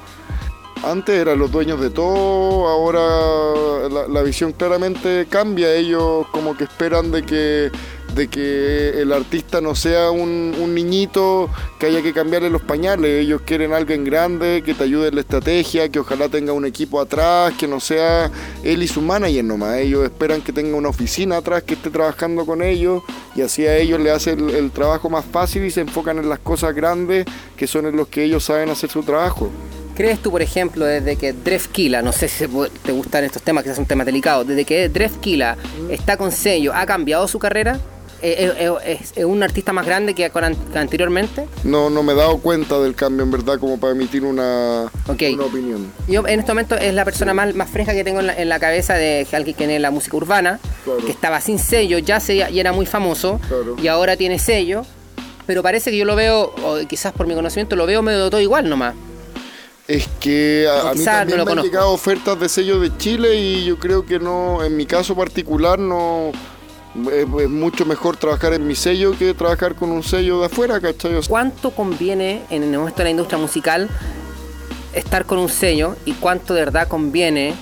Antes 0.84 1.14
eran 1.14 1.38
los 1.38 1.52
dueños 1.52 1.81
de 1.81 1.90
todo, 1.90 2.67
ahora 2.67 3.88
la, 3.88 4.23
visión 4.23 4.52
claramente 4.52 5.26
cambia. 5.31 5.73
Ellos 5.76 6.26
como 6.32 6.56
que 6.56 6.64
esperan 6.64 7.12
de 7.12 7.23
que, 7.23 7.70
de 8.17 8.26
que 8.26 9.00
el 9.00 9.12
artista 9.12 9.61
no 9.61 9.76
sea 9.76 10.11
un, 10.11 10.75
niñito 10.75 11.49
que 11.79 11.87
haya 11.87 12.02
que 12.02 12.12
cambiarle 12.12 12.50
los 12.50 12.62
pañales. 12.62 13.23
Ellos 13.23 13.43
quieren 13.43 13.73
alguien 13.73 14.02
grande 14.02 14.64
que 14.67 14.75
te 14.75 14.82
ayude 14.82 15.08
en 15.08 15.14
la 15.14 15.20
estrategia, 15.20 15.88
que 15.88 16.00
ojalá 16.00 16.29
tenga 16.29 16.52
un 16.52 16.64
equipo 16.64 17.00
atrás, 17.00 17.55
que 17.56 17.69
no 17.69 17.79
sea 17.79 18.32
él 18.64 18.82
y 18.82 18.88
su 18.88 19.02
manager 19.02 19.44
nomás. 19.44 19.76
Ellos 19.76 20.02
esperan 20.02 20.43
que 20.43 20.52
tenga 20.52 20.76
una 20.76 20.88
oficina 20.88 21.37
atrás 21.37 21.62
que 21.62 21.75
esté 21.75 21.90
trabajando 21.90 22.44
con 22.44 22.61
ellos 22.61 23.05
y 23.37 23.43
así 23.43 23.64
a 23.67 23.76
ellos 23.76 24.00
le 24.00 24.11
hace 24.11 24.32
el, 24.32 24.50
el 24.50 24.73
trabajo 24.73 25.08
más 25.08 25.25
fácil 25.25 25.64
y 25.64 25.70
se 25.70 25.82
enfocan 25.82 26.19
en 26.19 26.29
las 26.29 26.40
cosas 26.40 26.75
grandes 26.75 27.25
que 27.56 27.69
son 27.69 27.87
en 27.87 27.96
los 27.96 28.08
que 28.08 28.25
ellos 28.25 28.43
saben 28.43 28.69
hacer 28.69 28.90
su 28.90 29.05
trabajo. 29.05 29.49
¿Crees 29.94 30.21
tú, 30.21 30.31
por 30.31 30.43
ejemplo, 30.43 30.85
desde 30.85 31.17
que 31.17 31.33
Drefkila, 31.33 32.03
no 32.03 32.12
sé 32.12 32.29
si 32.29 32.47
te 32.83 32.93
gustan 32.93 33.25
estos 33.25 33.43
temas, 33.43 33.62
que 33.62 33.75
son 33.75 33.85
temas 33.87 34.06
delicados, 34.06 34.47
desde 34.47 34.65
que 34.65 34.89
Drefkila 34.89 35.56
está 35.91 36.17
con 36.17 36.33
sello, 36.33 36.73
¿ha 36.75 36.87
cambiado 36.87 37.29
su 37.29 37.39
carrera? 37.39 37.79
¿Es, 38.23 39.12
es, 39.17 39.25
un 39.25 39.43
artista 39.43 39.73
más 39.73 39.85
grande 39.85 40.15
que, 40.15 40.31
anteriormente? 40.75 41.47
No, 41.65 41.91
no 41.91 42.05
me 42.05 42.12
he 42.12 42.17
dado 42.17 42.39
cuenta 42.39 42.79
del 42.79 42.94
cambio, 42.94 43.25
en 43.25 43.33
verdad, 43.33 43.59
como 43.59 43.81
para 43.81 43.94
emitir 43.94 44.25
una, 44.25 44.91
una 45.09 45.44
opinión. 45.44 45.93
Yo 46.06 46.27
en 46.29 46.39
este 46.39 46.53
momento 46.53 46.77
es 46.77 46.94
la 46.94 47.05
persona 47.05 47.35
más, 47.35 47.53
más 47.56 47.69
fresca 47.69 47.93
que 47.93 48.05
tengo 48.05 48.21
en 48.21 48.49
la, 48.49 48.61
cabeza 48.61 48.94
de 48.94 49.27
alguien 49.33 49.56
que 49.56 49.65
en 49.65 49.83
la 49.83 49.91
música 49.91 50.17
urbana, 50.17 50.61
que 51.05 51.11
estaba 51.11 51.41
sin 51.41 51.59
sello, 51.59 51.99
ya 51.99 52.21
se, 52.21 52.49
y 52.49 52.61
era 52.61 52.73
muy 52.73 52.87
famoso, 52.87 53.41
y 53.83 53.89
ahora 53.89 54.17
tiene 54.17 54.39
sello, 54.39 54.87
pero 55.44 55.65
parece 55.65 55.91
que 55.91 55.99
yo 55.99 56.05
lo 56.05 56.15
veo, 56.15 56.55
o 56.65 56.79
quizás 56.89 57.13
por 57.13 57.27
mi 57.27 57.34
conocimiento, 57.34 57.75
lo 57.75 57.87
veo 57.87 58.03
medio 58.03 58.31
todo 58.31 58.41
igual 58.41 58.69
nomás. 58.69 58.94
Es 59.93 60.08
que 60.20 60.67
a, 60.67 60.94
mí 60.94 61.05
también 61.05 61.44
me 61.44 61.53
han 61.53 61.63
llegado 61.63 61.91
ofertas 61.91 62.41
de 62.41 62.49
sello 62.49 62.81
de 62.81 62.96
Chile 62.96 63.37
y 63.37 63.67
yo 63.67 63.79
creo 63.79 64.06
que 64.06 64.19
no, 64.19 64.65
en 64.65 64.75
mi 64.75 64.87
caso 64.87 65.15
particular 65.15 65.79
no 65.79 66.32
es, 67.13 67.27
mucho 67.27 67.84
mejor 67.84 68.17
trabajar 68.17 68.55
en 68.55 68.67
mi 68.67 68.75
sello 68.75 69.15
que 69.19 69.34
trabajar 69.34 69.75
con 69.75 69.91
un 69.91 70.03
sello 70.03 70.41
de 70.41 70.46
afuera, 70.46 70.81
¿cachai? 70.81 71.13
¿Cuánto 71.29 71.72
conviene 71.72 72.41
en 72.49 72.63
el 72.63 72.70
momento 72.70 72.96
de 72.96 73.05
la 73.05 73.11
industria 73.11 73.39
musical 73.39 73.91
estar 74.94 75.27
con 75.27 75.39
un 75.39 75.51
sello 75.51 75.94
y 76.06 76.13
cuánto 76.15 76.55
de 76.55 76.61
verdad 76.61 76.89
conviene 76.89 77.53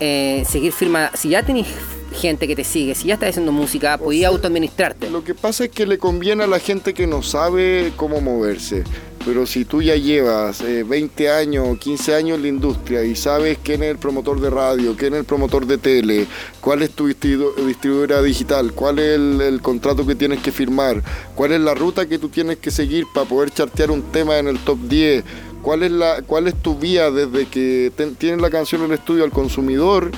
eh, 0.00 0.44
seguir 0.48 0.72
firma? 0.72 1.12
Si 1.14 1.28
ya 1.28 1.44
tenéis 1.44 1.68
gente 2.16 2.48
que 2.48 2.56
te 2.56 2.64
sigue, 2.64 2.96
si 2.96 3.06
ya 3.06 3.14
estás 3.14 3.28
haciendo 3.28 3.52
música, 3.52 3.96
podías 3.96 4.32
autoadministrarte. 4.32 5.08
Lo 5.08 5.22
que 5.22 5.34
pasa 5.34 5.66
es 5.66 5.70
que 5.70 5.86
le 5.86 5.98
conviene 5.98 6.42
a 6.42 6.46
la 6.48 6.58
gente 6.58 6.94
que 6.94 7.06
no 7.06 7.22
sabe 7.22 7.92
cómo 7.94 8.20
moverse. 8.20 8.82
Pero 9.26 9.44
si 9.44 9.64
tú 9.64 9.82
ya 9.82 9.96
llevas 9.96 10.62
20 10.62 11.24
eh, 11.24 11.30
años 11.30 11.66
o 11.68 11.76
15 11.76 12.14
años 12.14 12.36
en 12.36 12.42
la 12.42 12.48
industria 12.48 13.02
y 13.02 13.16
sabes 13.16 13.58
quién 13.60 13.82
es 13.82 13.90
el 13.90 13.98
promotor 13.98 14.40
de 14.40 14.50
radio, 14.50 14.94
quién 14.96 15.14
es 15.14 15.18
el 15.18 15.24
promotor 15.24 15.66
de 15.66 15.78
tele, 15.78 16.28
cuál 16.60 16.82
es 16.82 16.92
tu 16.92 17.08
distribuidora 17.08 18.22
digital, 18.22 18.72
cuál 18.72 19.00
es 19.00 19.18
el, 19.18 19.60
contrato 19.60 20.06
que 20.06 20.14
tienes 20.14 20.40
que 20.42 20.52
firmar, 20.52 21.02
cuál 21.34 21.50
es 21.50 21.60
la 21.60 21.74
ruta 21.74 22.06
que 22.06 22.20
tú 22.20 22.28
tienes 22.28 22.58
que 22.58 22.70
seguir 22.70 23.04
para 23.12 23.28
poder 23.28 23.50
chartear 23.50 23.90
un 23.90 24.02
tema 24.12 24.38
en 24.38 24.46
el 24.46 24.60
top 24.60 24.78
10, 24.82 25.24
cuál 25.60 25.82
es, 25.82 25.90
la, 25.90 26.22
cuál 26.22 26.46
es 26.46 26.54
tu 26.62 26.78
vía 26.78 27.10
desde 27.10 27.46
que 27.46 27.90
tienes 28.18 28.40
la 28.40 28.50
canción 28.50 28.82
en 28.82 28.92
el 28.92 28.98
estudio 28.98 29.24
al 29.24 29.32
consumidor, 29.32 30.12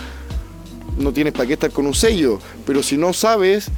no 0.98 1.14
tienes 1.14 1.32
para 1.32 1.46
qué 1.46 1.54
estar 1.54 1.70
con 1.70 1.86
un 1.86 1.94
sello. 1.94 2.40
Pero 2.66 2.82
si 2.82 2.98
no 2.98 3.14
sabes, 3.14 3.70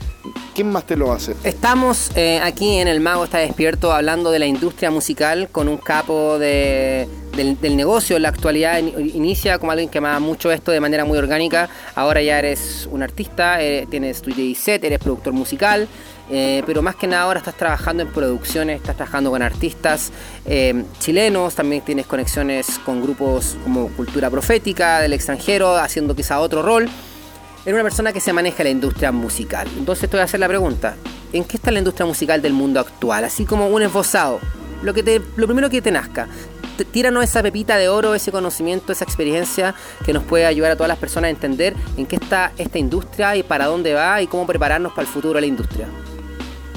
¿Quién 0.54 0.70
más 0.70 0.84
te 0.84 0.96
lo 0.96 1.12
hace? 1.12 1.34
Estamos 1.44 2.10
eh, 2.14 2.40
aquí 2.42 2.76
en 2.76 2.88
El 2.88 3.00
Mago 3.00 3.24
está 3.24 3.38
despierto 3.38 3.92
hablando 3.92 4.30
de 4.30 4.38
la 4.38 4.46
industria 4.46 4.90
musical 4.90 5.48
con 5.50 5.68
un 5.68 5.78
capo 5.78 6.38
de, 6.38 7.08
del, 7.34 7.76
negocio 7.76 8.16
en 8.16 8.22
la 8.22 8.28
actualidad. 8.28 8.78
Inicia 8.78 9.58
como 9.58 9.72
alguien 9.72 9.88
que 9.88 9.98
amaba 9.98 10.20
mucho 10.20 10.50
esto 10.50 10.72
de 10.72 10.80
manera 10.80 11.04
muy 11.04 11.16
orgánica. 11.16 11.70
Ahora 11.94 12.20
ya 12.20 12.38
eres 12.38 12.88
un 12.90 13.02
artista, 13.02 13.62
eh, 13.62 13.86
tienes 13.90 14.20
tu 14.20 14.30
DJ 14.30 14.54
set, 14.54 14.84
eres 14.84 14.98
productor 14.98 15.32
musical. 15.32 15.88
Eh, 16.32 16.62
pero 16.64 16.80
más 16.80 16.94
que 16.94 17.08
nada 17.08 17.22
ahora 17.22 17.38
estás 17.38 17.56
trabajando 17.56 18.04
en 18.04 18.12
producciones, 18.12 18.76
estás 18.76 18.94
trabajando 18.94 19.30
con 19.30 19.42
artistas 19.42 20.12
chilenos, 21.00 21.56
también 21.56 21.82
tienes 21.82 22.06
conexiones 22.06 22.78
con 22.84 23.02
grupos 23.02 23.56
como 23.64 23.88
Cultura 23.88 24.30
Profética 24.30 25.00
del 25.00 25.12
extranjero, 25.12 25.76
haciendo 25.76 26.14
quizá 26.14 26.38
otro 26.38 26.62
rol. 26.62 26.88
Eres 27.62 27.74
una 27.74 27.82
persona 27.82 28.12
que 28.14 28.20
se 28.20 28.32
maneja 28.32 28.64
la 28.64 28.70
industria 28.70 29.12
musical. 29.12 29.68
Entonces 29.76 30.08
te 30.08 30.16
voy 30.16 30.22
a 30.22 30.24
hacer 30.24 30.40
la 30.40 30.48
pregunta, 30.48 30.96
¿en 31.34 31.44
qué 31.44 31.58
está 31.58 31.70
la 31.70 31.78
industria 31.78 32.06
musical 32.06 32.40
del 32.40 32.54
mundo 32.54 32.80
actual? 32.80 33.24
Así 33.24 33.44
como 33.44 33.68
un 33.68 33.82
esbozado, 33.82 34.40
lo, 34.82 34.94
que 34.94 35.02
te, 35.02 35.20
lo 35.36 35.46
primero 35.46 35.68
que 35.68 35.82
te 35.82 35.90
nazca. 35.90 36.26
Tíranos 36.90 37.22
esa 37.22 37.42
pepita 37.42 37.76
de 37.76 37.90
oro, 37.90 38.14
ese 38.14 38.32
conocimiento, 38.32 38.92
esa 38.92 39.04
experiencia 39.04 39.74
que 40.06 40.14
nos 40.14 40.24
puede 40.24 40.46
ayudar 40.46 40.72
a 40.72 40.76
todas 40.76 40.88
las 40.88 40.96
personas 40.96 41.28
a 41.28 41.30
entender 41.32 41.76
en 41.98 42.06
qué 42.06 42.16
está 42.16 42.52
esta 42.56 42.78
industria 42.78 43.36
y 43.36 43.42
para 43.42 43.66
dónde 43.66 43.92
va 43.92 44.22
y 44.22 44.26
cómo 44.26 44.46
prepararnos 44.46 44.92
para 44.92 45.02
el 45.02 45.12
futuro 45.12 45.34
de 45.34 45.42
la 45.42 45.46
industria. 45.46 45.86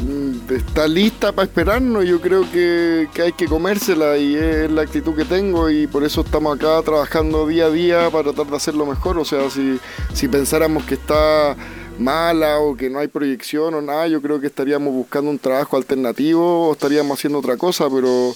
Mm, 0.03 0.53
está 0.53 0.87
lista 0.87 1.31
para 1.31 1.45
esperarnos. 1.45 2.05
Yo 2.05 2.19
creo 2.19 2.49
que, 2.51 3.07
hay 3.23 3.33
que 3.33 3.45
comérsela 3.47 4.17
y 4.17 4.35
es 4.35 4.69
la 4.69 4.81
actitud 4.81 5.15
que 5.15 5.25
tengo 5.25 5.69
y 5.69 5.87
por 5.87 6.03
eso 6.03 6.21
estamos 6.21 6.55
acá 6.55 6.81
trabajando 6.83 7.47
día 7.47 7.67
a 7.67 7.69
día 7.69 8.09
para 8.11 8.25
tratar 8.25 8.47
de 8.47 8.57
hacerlo 8.57 8.85
mejor. 8.85 9.17
O 9.17 9.25
sea, 9.25 9.49
si, 9.49 9.79
si 10.13 10.27
pensáramos 10.27 10.83
que 10.83 10.95
está 10.95 11.55
mala 11.99 12.59
o 12.59 12.75
que 12.75 12.89
no 12.89 12.99
hay 12.99 13.07
proyección 13.07 13.75
o 13.75 13.81
nada, 13.81 14.07
yo 14.07 14.21
creo 14.21 14.41
que 14.41 14.47
estaríamos 14.47 14.93
buscando 14.93 15.29
un 15.29 15.39
trabajo 15.39 15.77
alternativo 15.77 16.67
o 16.67 16.73
estaríamos 16.73 17.17
haciendo 17.17 17.39
otra 17.39 17.55
cosa, 17.55 17.89
pero 17.89 18.33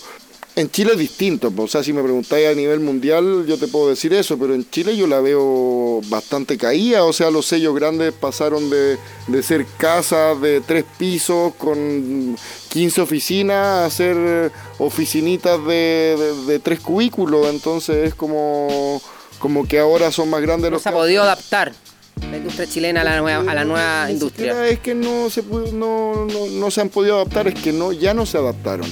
en 0.58 0.72
Chile 0.72 0.94
es 0.94 0.98
distinto, 0.98 1.54
o 1.56 1.68
sea, 1.68 1.84
si 1.84 1.94
me 1.94 2.02
preguntáis 2.02 2.48
a 2.48 2.54
nivel 2.56 2.80
mundial, 2.80 3.46
yo 3.46 3.60
te 3.60 3.68
puedo 3.68 3.90
decir 3.90 4.12
eso, 4.12 4.40
pero 4.40 4.56
en 4.56 4.68
Chile 4.68 4.98
yo 4.98 5.06
la 5.06 5.20
veo 5.20 6.02
bastante 6.08 6.58
caída, 6.58 7.04
o 7.04 7.14
sea, 7.14 7.30
los 7.30 7.46
sellos 7.46 7.76
grandes 7.76 8.12
pasaron 8.12 8.68
de, 8.72 8.98
ser 9.44 9.68
casas 9.78 10.42
de 10.42 10.62
tres 10.62 10.84
pisos 10.98 11.54
con 11.60 12.36
15 12.70 13.02
oficinas 13.02 13.86
a 13.86 13.90
ser 13.96 14.52
oficinitas 14.80 15.64
de, 15.64 16.60
tres 16.64 16.80
cubículos, 16.80 17.50
entonces 17.50 18.08
es 18.08 18.16
como, 18.16 19.00
como 19.38 19.68
que 19.68 19.78
ahora 19.78 20.12
son 20.12 20.28
más 20.32 20.42
grandes 20.42 20.72
no 20.72 20.78
los... 20.78 20.82
se 20.82 20.90
ha 20.90 20.92
podido 20.92 21.22
adaptar 21.22 21.72
la 22.32 22.38
industria 22.38 22.66
chilena 22.68 23.02
a 23.02 23.04
la 23.04 23.22
nueva, 23.22 23.52
a 23.52 23.54
la 23.54 23.64
nueva 23.64 24.10
industria. 24.10 24.68
Es 24.68 24.80
que 24.80 24.96
no 24.96 25.30
se, 25.30 25.44
no, 25.44 26.26
no, 26.26 26.48
no 26.48 26.72
se 26.72 26.82
han 26.82 26.90
podido 26.90 27.18
adaptar, 27.18 27.48
es 27.48 27.54
que 27.54 27.72
no, 27.72 27.92
ya 27.92 28.16
no 28.16 28.26
se 28.26 28.40
adaptaron 28.40 28.92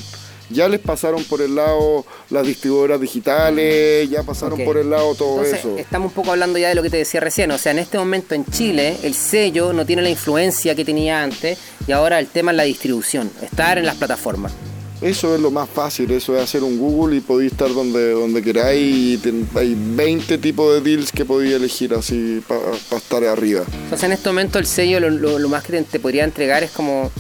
ya 0.50 0.68
les 0.68 0.80
pasaron 0.80 1.24
por 1.24 1.42
el 1.42 1.56
lado 1.56 2.06
las 2.30 2.46
distribuidoras 2.46 3.00
digitales, 3.02 4.10
ya 4.10 4.24
pasaron 4.24 4.64
por 4.64 4.78
el 4.78 4.90
lado 4.90 5.16
todo 5.16 5.44
eso. 5.44 5.78
Estamos 5.78 6.10
un 6.10 6.14
poco 6.14 6.32
hablando 6.32 6.58
ya 6.60 6.70
de 6.70 6.76
lo 6.76 6.84
que 6.84 6.90
te 6.90 6.98
decía 6.98 7.20
recién, 7.20 7.52
o 7.52 7.58
sea, 7.58 7.72
en 7.72 7.80
este 7.80 7.98
momento 7.98 8.36
en 8.36 8.46
Chile 8.46 8.98
el 9.04 9.14
sello 9.14 9.74
no 9.74 9.86
tiene 9.86 10.02
la 10.02 10.10
influencia 10.10 10.76
que 10.76 10.86
tenía 10.86 11.24
antes 11.24 11.58
y 11.88 11.92
ahora 11.92 12.20
el 12.20 12.28
tema 12.28 12.52
es 12.52 12.58
la 12.58 12.64
distribución, 12.64 13.32
estar 13.42 13.78
en 13.78 13.86
las 13.86 13.96
plataformas. 13.96 14.54
Eso 15.02 15.36
es 15.36 15.42
lo 15.42 15.52
más 15.52 15.70
fácil, 15.70 16.10
eso 16.12 16.36
es 16.38 16.42
hacer 16.42 16.64
un 16.64 16.80
Google 16.80 17.18
y 17.18 17.20
podéis 17.20 17.52
estar 17.52 17.72
donde, 17.74 18.12
donde 18.12 18.42
queráis. 18.42 19.20
hay 19.56 19.76
20 19.78 20.38
tipos 20.38 20.74
de 20.74 20.82
deals 20.90 21.12
que 21.12 21.26
podéis 21.26 21.54
elegir 21.54 21.94
así 21.94 22.42
para 22.48 22.62
estar 22.98 23.24
arriba. 23.26 23.64
Entonces 23.84 24.04
en 24.04 24.14
este 24.14 24.30
momento 24.30 24.58
el 24.58 24.66
sello 24.66 25.02
lo, 25.02 25.38
lo 25.38 25.50
más 25.50 25.64
que 25.64 25.82
te 25.82 26.00
podría 26.00 26.24
entregar 26.24 26.64
es 26.64 26.72
como 26.72 27.12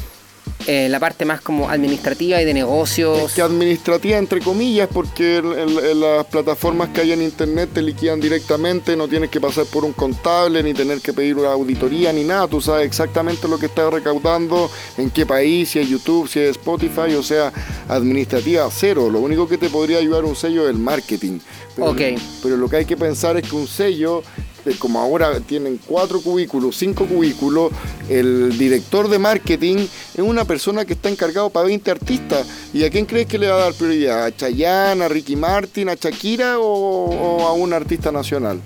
eh, 0.67 0.89
la 0.89 0.99
parte 0.99 1.25
más 1.25 1.41
como 1.41 1.69
administrativa 1.69 2.41
y 2.41 2.45
de 2.45 2.53
negocios. 2.53 3.33
que 3.33 3.41
administrativa 3.41 4.17
entre 4.17 4.41
comillas, 4.41 4.89
porque 4.91 5.41
las 5.95 6.25
plataformas 6.25 6.89
que 6.89 7.01
hay 7.01 7.11
en 7.11 7.21
internet 7.21 7.69
te 7.73 7.81
liquidan 7.81 8.19
directamente, 8.19 8.95
no 8.95 9.07
tienes 9.07 9.29
que 9.29 9.39
pasar 9.39 9.65
por 9.65 9.85
un 9.85 9.93
contable, 9.93 10.63
ni 10.63 10.73
tener 10.73 11.01
que 11.01 11.13
pedir 11.13 11.35
una 11.35 11.51
auditoría, 11.51 12.11
ni 12.11 12.23
nada. 12.23 12.47
Tú 12.47 12.61
sabes 12.61 12.87
exactamente 12.87 13.47
lo 13.47 13.59
que 13.59 13.67
estás 13.67 13.93
recaudando, 13.93 14.69
en 14.97 15.09
qué 15.11 15.25
país, 15.25 15.69
si 15.69 15.79
es 15.79 15.87
YouTube, 15.87 16.27
si 16.27 16.39
es 16.39 16.51
Spotify, 16.51 17.13
o 17.17 17.23
sea, 17.23 17.53
administrativa 17.87 18.67
cero. 18.71 19.09
Lo 19.11 19.19
único 19.19 19.47
que 19.47 19.57
te 19.57 19.69
podría 19.69 19.99
ayudar 19.99 20.25
un 20.25 20.35
sello 20.35 20.63
es 20.63 20.71
el 20.71 20.79
marketing. 20.79 21.39
Pero, 21.75 21.95
pero 22.41 22.57
lo 22.57 22.69
que 22.69 22.77
hay 22.77 22.85
que 22.85 22.97
pensar 22.97 23.37
es 23.37 23.47
que 23.47 23.55
un 23.55 23.67
sello 23.67 24.23
como 24.73 24.99
ahora 24.99 25.39
tienen 25.39 25.79
cuatro 25.85 26.21
cubículos, 26.21 26.75
cinco 26.75 27.05
cubículos, 27.05 27.71
el 28.09 28.57
director 28.57 29.07
de 29.07 29.19
marketing 29.19 29.77
es 29.77 30.19
una 30.19 30.45
persona 30.45 30.85
que 30.85 30.93
está 30.93 31.09
encargado 31.09 31.49
para 31.49 31.67
20 31.67 31.91
artistas. 31.91 32.47
¿Y 32.73 32.83
a 32.83 32.89
quién 32.89 33.05
crees 33.05 33.27
que 33.27 33.37
le 33.37 33.47
va 33.47 33.55
a 33.55 33.59
dar 33.65 33.73
prioridad? 33.73 34.25
¿A 34.25 34.35
Chayanne, 34.35 35.03
a 35.03 35.07
Ricky 35.07 35.35
Martin, 35.35 35.89
a 35.89 35.95
Shakira 35.95 36.59
o 36.59 37.47
a 37.47 37.53
un 37.53 37.73
artista 37.73 38.11
nacional? 38.11 38.61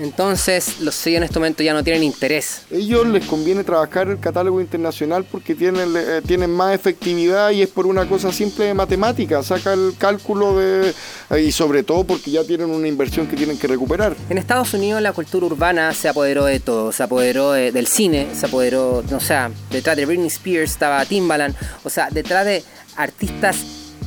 Entonces, 0.00 0.80
los 0.80 0.94
sellos 0.94 1.18
en 1.18 1.24
este 1.24 1.38
momento 1.38 1.62
ya 1.62 1.74
no 1.74 1.84
tienen 1.84 2.02
interés. 2.02 2.62
Ellos 2.70 3.06
les 3.06 3.26
conviene 3.26 3.64
trabajar 3.64 4.08
el 4.08 4.18
catálogo 4.18 4.60
internacional 4.60 5.24
porque 5.24 5.54
tienen, 5.54 5.94
eh, 5.94 6.22
tienen 6.26 6.50
más 6.50 6.74
efectividad 6.74 7.50
y 7.50 7.62
es 7.62 7.68
por 7.68 7.86
una 7.86 8.08
cosa 8.08 8.32
simple 8.32 8.64
de 8.64 8.74
matemática. 8.74 9.42
Saca 9.42 9.74
el 9.74 9.94
cálculo 9.98 10.58
de. 10.58 10.94
Eh, 11.30 11.42
y 11.42 11.52
sobre 11.52 11.82
todo 11.82 12.04
porque 12.04 12.30
ya 12.30 12.44
tienen 12.44 12.70
una 12.70 12.88
inversión 12.88 13.26
que 13.26 13.36
tienen 13.36 13.58
que 13.58 13.66
recuperar. 13.66 14.16
En 14.30 14.38
Estados 14.38 14.72
Unidos, 14.72 15.02
la 15.02 15.12
cultura 15.12 15.46
urbana 15.46 15.92
se 15.92 16.08
apoderó 16.08 16.46
de 16.46 16.60
todo. 16.60 16.92
Se 16.92 17.02
apoderó 17.02 17.52
del 17.52 17.86
cine, 17.86 18.28
se 18.34 18.46
apoderó. 18.46 19.04
O 19.14 19.20
sea, 19.20 19.50
detrás 19.70 19.96
de 19.96 20.06
Britney 20.06 20.28
Spears 20.28 20.70
estaba 20.70 21.04
Timbaland. 21.04 21.54
O 21.84 21.90
sea, 21.90 22.08
detrás 22.10 22.46
de 22.46 22.64
artistas 22.96 23.58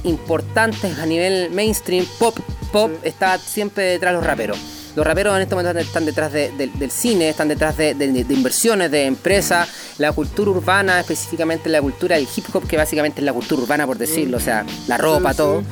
importantes 0.03 0.97
a 0.97 1.05
nivel 1.05 1.51
mainstream, 1.51 2.05
pop, 2.19 2.37
pop, 2.71 2.91
estaba 3.03 3.37
siempre 3.37 3.83
detrás 3.83 4.13
de 4.13 4.17
los 4.17 4.25
raperos. 4.25 4.57
Los 4.95 5.05
raperos 5.05 5.35
en 5.35 5.41
este 5.41 5.55
momento 5.55 5.79
están 5.79 6.05
detrás 6.05 6.31
del 6.31 6.91
cine, 6.91 7.29
están 7.29 7.47
detrás 7.47 7.77
de, 7.77 7.91
inversiones, 8.29 8.91
de 8.91 9.05
empresas, 9.05 9.67
la 9.97 10.11
cultura 10.11 10.51
urbana, 10.51 10.99
específicamente 10.99 11.69
la 11.69 11.81
cultura 11.81 12.15
del 12.15 12.27
hip 12.35 12.45
hop, 12.53 12.67
que 12.67 12.77
básicamente 12.77 13.21
es 13.21 13.25
la 13.25 13.33
cultura 13.33 13.63
urbana, 13.63 13.87
por 13.87 13.97
decirlo, 13.97 14.37
o 14.37 14.39
sea, 14.39 14.65
la 14.87 14.97
ropa, 14.97 15.33
todo, 15.33 15.63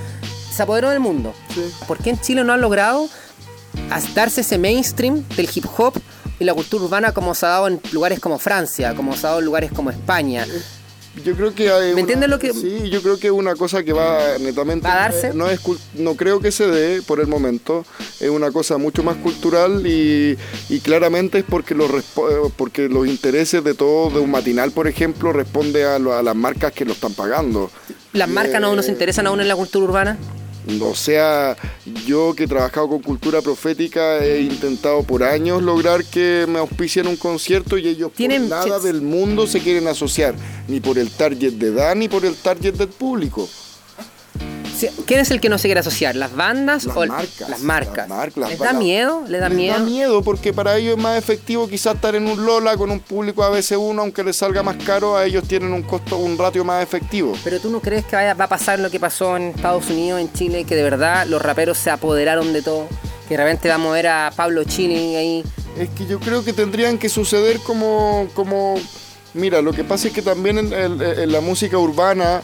se 0.51 0.63
apoderó 0.63 0.90
del 0.90 1.00
mundo. 1.00 1.34
¿Por 1.88 2.00
qué 2.00 2.10
en 2.12 2.20
Chile 2.20 2.44
no 2.44 2.54
han 2.54 2.62
logrado 2.62 3.08
darse 4.16 4.42
ese 4.42 4.58
mainstream 4.58 5.24
del 5.36 5.50
hip 5.54 5.66
hop 5.78 5.94
y 6.40 6.44
la 6.44 6.56
cultura 6.56 6.86
urbana 6.86 7.13
como 7.13 7.36
se 7.36 7.46
ha 7.46 7.50
dado 7.50 7.68
en 7.68 7.80
lugares 7.92 8.20
como 8.20 8.40
Francia, 8.40 8.96
como 8.96 9.16
se 9.16 9.28
ha 9.28 9.30
dado 9.30 9.40
en 9.40 9.46
lugares 9.46 9.72
como 9.72 9.92
España? 9.92 10.48
Yo 11.25 11.36
creo 11.36 11.53
que 11.53 11.70
hay 11.70 11.94
¿Me 11.94 12.01
entiendes 12.01 12.30
lo 12.30 12.39
que.? 12.39 12.53
Sí, 12.53 12.89
yo 12.89 13.01
creo 13.01 13.20
que 13.20 13.27
es 13.27 13.34
una 13.34 13.56
cosa 13.56 13.84
que 13.84 13.91
va 13.91 14.38
netamente. 14.39 14.88
¿Va 14.88 14.94
a 14.94 15.00
darse? 15.10 15.34
No, 15.34 15.50
es, 15.50 15.60
no 15.96 16.15
creo 16.15 16.39
que 16.39 16.51
se 16.51 16.68
dé 16.68 17.01
por 17.01 17.20
el 17.20 17.27
momento. 17.27 17.86
Es 18.20 18.30
una 18.30 18.51
cosa 18.51 18.77
mucho 18.77 19.03
más 19.03 19.18
cultural 19.18 19.86
y, 19.86 20.38
claramente 20.84 21.39
es 21.39 21.44
porque 21.44 21.75
los, 21.75 21.91
porque 22.56 22.88
los 22.88 23.08
intereses 23.08 23.63
de 23.63 23.74
todo, 23.74 24.10
de 24.10 24.20
un 24.20 24.32
matinal, 24.32 24.72
por 24.72 24.88
ejemplo, 24.88 25.34
responde 25.34 25.84
a, 25.84 26.00
las 26.00 26.36
marcas 26.36 26.72
que 26.72 26.86
lo 26.86 26.94
están 26.94 27.13
pagando. 27.13 27.70
¿Las 28.13 28.30
marcas 28.30 28.62
no 28.62 28.75
nos 28.75 28.88
interesan 28.88 29.27
aún 29.27 29.41
en 29.41 29.48
la 29.48 29.56
cultura 29.56 29.86
urbana? 29.86 30.18
O 30.82 30.96
sea, 30.96 31.58
yo 32.06 32.34
que 32.36 32.44
he 32.44 32.48
trabajado 32.48 32.88
con 32.89 33.01
cultura 33.01 33.41
profética 33.41 34.24
he 34.24 34.41
intentado 34.41 35.03
por 35.03 35.24
años 35.24 35.62
lograr 35.62 36.06
que 36.06 36.46
me 36.48 36.60
auspicien 36.60 37.08
un 37.08 37.15
concierto 37.15 37.77
y 37.77 37.88
ellos 37.88 38.12
por 38.12 38.39
nada 38.41 38.80
del 38.80 39.01
mundo 39.01 39.48
se 39.48 39.60
quieren 39.60 39.88
asociar, 39.88 40.36
ni 40.68 40.80
por 40.80 40.98
el 41.00 41.10
target 41.10 41.53
de 41.53 41.68
edad 41.68 41.96
ni 41.96 42.08
por 42.08 42.25
el 42.25 42.36
target 42.36 42.75
del 42.75 42.89
público. 42.89 43.50
¿Quién 45.06 45.20
es 45.20 45.32
el 45.32 45.42
que 45.42 45.50
no 45.50 45.58
se 45.58 45.68
quiere 45.68 45.80
asociar? 45.80 46.16
¿Las 46.16 46.36
bandas 46.36 46.88
o 46.88 47.06
marcas, 47.06 47.50
las 47.50 47.62
marcas? 47.62 48.10
Las 48.10 48.50
¿Les 48.50 48.60
da 48.60 48.74
miedo? 48.74 49.24
¿Les 49.28 49.42
da 49.42 49.50
miedo? 49.50 49.78
da 49.78 49.84
miedo 49.84 50.22
porque 50.22 50.54
para 50.54 50.78
ellos 50.78 50.98
es 50.98 51.02
más 51.02 51.18
efectivo 51.18 51.68
quizás 51.68 51.96
estar 51.96 52.16
en 52.16 52.28
un 52.28 52.46
Lola 52.46 52.78
con 52.78 52.92
un 52.92 53.00
público 53.00 53.44
ABC1, 53.44 54.00
aunque 54.00 54.24
les 54.24 54.38
salga 54.38 54.64
más 54.64 54.78
caro, 54.78 55.18
a 55.18 55.26
ellos 55.26 55.48
tienen 55.48 55.74
un 55.74 55.84
costo, 55.84 56.18
un 56.18 56.38
ratio 56.38 56.64
más 56.64 56.84
efectivo. 56.84 57.34
Pero 57.44 57.60
tú 57.60 57.70
no 57.70 57.80
crees 57.80 58.06
que 58.06 58.16
vaya, 58.16 58.34
va 58.34 58.46
a 58.46 58.50
pasar 58.50 58.80
lo 58.80 58.90
que 58.90 59.00
pasó 59.00 59.38
en 59.38 59.50
Estados 59.50 59.90
Unidos, 59.90 60.22
en 60.22 60.32
Chile, 60.34 60.64
que 60.64 60.76
de 60.76 60.84
verdad 60.84 61.26
los 61.28 61.42
raperos 61.42 61.78
se 61.78 61.90
apoderaron 61.90 62.54
de 62.54 62.62
todo, 62.62 62.88
que 63.28 63.38
de 63.38 63.44
repente 63.44 63.70
vamos 63.70 63.92
a 63.92 63.94
ver 63.94 64.08
a 64.08 64.34
Pablo 64.36 64.64
Chile 64.64 65.18
ahí. 65.18 65.44
Es 65.78 65.90
que 65.90 66.06
yo 66.06 66.20
creo 66.20 66.44
que 66.44 66.54
tendrían 66.54 66.98
que 66.98 67.10
suceder 67.10 67.60
como, 67.60 68.28
como 68.34 68.76
Mira, 69.34 69.62
lo 69.62 69.72
que 69.72 69.84
pasa 69.84 70.08
es 70.08 70.14
que 70.14 70.22
también 70.22 70.58
en, 70.58 71.32
la 71.32 71.42
música 71.42 71.78
urbana, 71.78 72.42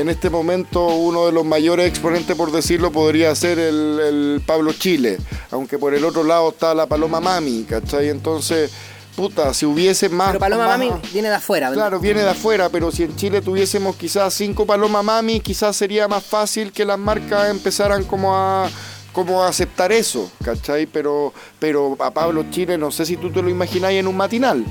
en 0.00 0.08
este 0.10 0.28
momento, 0.28 0.86
uno 0.86 1.26
de 1.26 1.32
los 1.32 1.44
mayores 1.44 1.88
exponentes, 1.88 2.36
por 2.36 2.52
decirlo, 2.52 2.92
podría 2.92 3.34
ser 3.34 3.58
el, 3.58 4.42
Pablo 4.44 4.72
Chile, 4.72 5.18
aunque 5.50 5.78
por 5.78 5.94
el 5.94 6.04
otro 6.04 6.22
lado 6.22 6.50
está 6.50 6.74
la 6.74 6.86
Paloma 6.86 7.20
Mami, 7.20 7.64
¿cachai? 7.64 8.10
Entonces, 8.10 8.70
puta, 9.16 9.54
si 9.54 9.64
hubiese 9.64 10.08
más... 10.08 10.28
Pero 10.28 10.40
Paloma 10.40 10.68
Mami 10.68 10.92
viene 11.12 11.28
de 11.28 11.36
afuera. 11.36 11.72
Claro, 11.72 11.98
viene 11.98 12.20
de 12.20 12.30
afuera, 12.30 12.68
pero 12.68 12.92
si 12.92 13.04
en 13.04 13.16
Chile 13.16 13.40
tuviésemos 13.40 13.96
quizás 13.96 14.34
cinco 14.34 14.66
Paloma 14.66 15.02
Mami, 15.02 15.40
quizás 15.40 15.74
sería 15.76 16.06
más 16.06 16.24
fácil 16.24 16.72
que 16.72 16.84
las 16.84 16.98
marcas 16.98 17.50
empezaran 17.50 18.04
como 18.04 18.36
a 18.36 18.68
como 19.16 19.42
aceptar 19.42 19.92
eso, 19.92 20.30
¿cachai? 20.44 20.84
Pero, 20.84 21.32
pero 21.58 21.96
a 22.00 22.10
Pablo 22.10 22.44
Chile 22.50 22.76
no 22.76 22.90
sé 22.90 23.06
si 23.06 23.16
tú 23.16 23.32
te 23.32 23.40
lo 23.40 23.48
imagináis 23.48 23.98
en 23.98 24.08
un 24.08 24.14
matinal. 24.14 24.62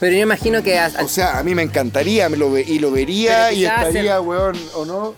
Pero 0.00 0.16
yo 0.16 0.22
imagino 0.22 0.62
que... 0.62 0.78
o 0.80 1.08
sea, 1.08 1.38
a 1.38 1.42
mí 1.42 1.54
me 1.54 1.62
encantaría, 1.62 2.28
me 2.28 2.36
lo 2.36 2.50
ve, 2.50 2.64
y 2.66 2.78
lo 2.78 2.90
vería 2.90 3.52
y 3.52 3.64
estaría, 3.64 4.20
weón, 4.20 4.56
¿o 4.74 4.84
no? 4.84 5.14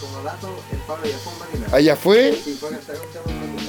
como, 0.00 0.22
dato, 0.22 0.48
el 0.70 0.78
Pablo 0.78 1.04
ya 1.06 1.18
fue 1.18 1.38
¿Allá 1.72 1.96
fue? 1.96 2.38
Sí, 2.42 2.58
fue 2.58 2.70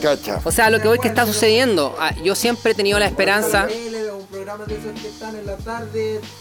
Cacha. 0.02 0.40
O 0.46 0.52
sea, 0.52 0.70
lo 0.70 0.80
que 0.80 0.88
voy 0.88 1.00
que 1.00 1.10
está 1.10 1.26
sucediendo. 1.26 1.94
Ah, 2.00 2.16
yo 2.24 2.34
siempre 2.34 2.72
he 2.72 2.76
tenido 2.76 2.98
la 3.00 3.06
esperanza. 3.08 3.68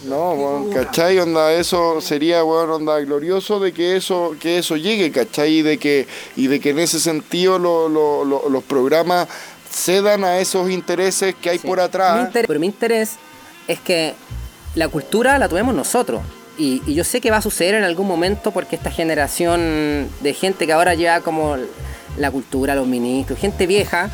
No, 0.05 0.35
bueno, 0.35 0.69
¿cachai? 0.73 1.19
Onda, 1.19 1.51
eso 1.53 1.99
sería, 1.99 2.41
bueno, 2.43 2.75
onda, 2.75 2.99
glorioso 3.01 3.59
de 3.59 3.73
que 3.73 3.97
eso, 3.97 4.35
que 4.39 4.59
eso 4.59 4.77
llegue, 4.77 5.11
¿cachai? 5.11 5.57
Y 5.57 5.61
de 5.61 5.77
que, 5.77 6.07
y 6.37 6.47
de 6.47 6.61
que 6.61 6.69
en 6.69 6.79
ese 6.79 6.99
sentido 6.99 7.59
los 7.59 8.63
programas 8.63 9.27
cedan 9.69 10.23
a 10.23 10.39
esos 10.39 10.69
intereses 10.69 11.35
que 11.35 11.49
hay 11.49 11.59
por 11.59 11.79
atrás. 11.79 12.29
pero 12.33 12.59
mi 12.59 12.67
interés 12.67 13.17
es 13.67 13.79
que 13.79 14.13
la 14.75 14.87
cultura 14.87 15.37
la 15.37 15.47
tuvimos 15.47 15.73
nosotros. 15.73 16.21
Y, 16.57 16.81
y, 16.85 16.93
yo 16.93 17.05
sé 17.05 17.21
que 17.21 17.31
va 17.31 17.37
a 17.37 17.41
suceder 17.41 17.75
en 17.75 17.85
algún 17.85 18.05
momento 18.05 18.51
porque 18.51 18.75
esta 18.75 18.91
generación 18.91 20.09
de 20.19 20.33
gente 20.33 20.65
que 20.65 20.73
ahora 20.73 20.93
lleva 20.93 21.21
como 21.21 21.55
la 22.17 22.31
cultura, 22.31 22.75
los 22.75 22.85
ministros, 22.85 23.39
gente 23.39 23.65
vieja, 23.65 24.09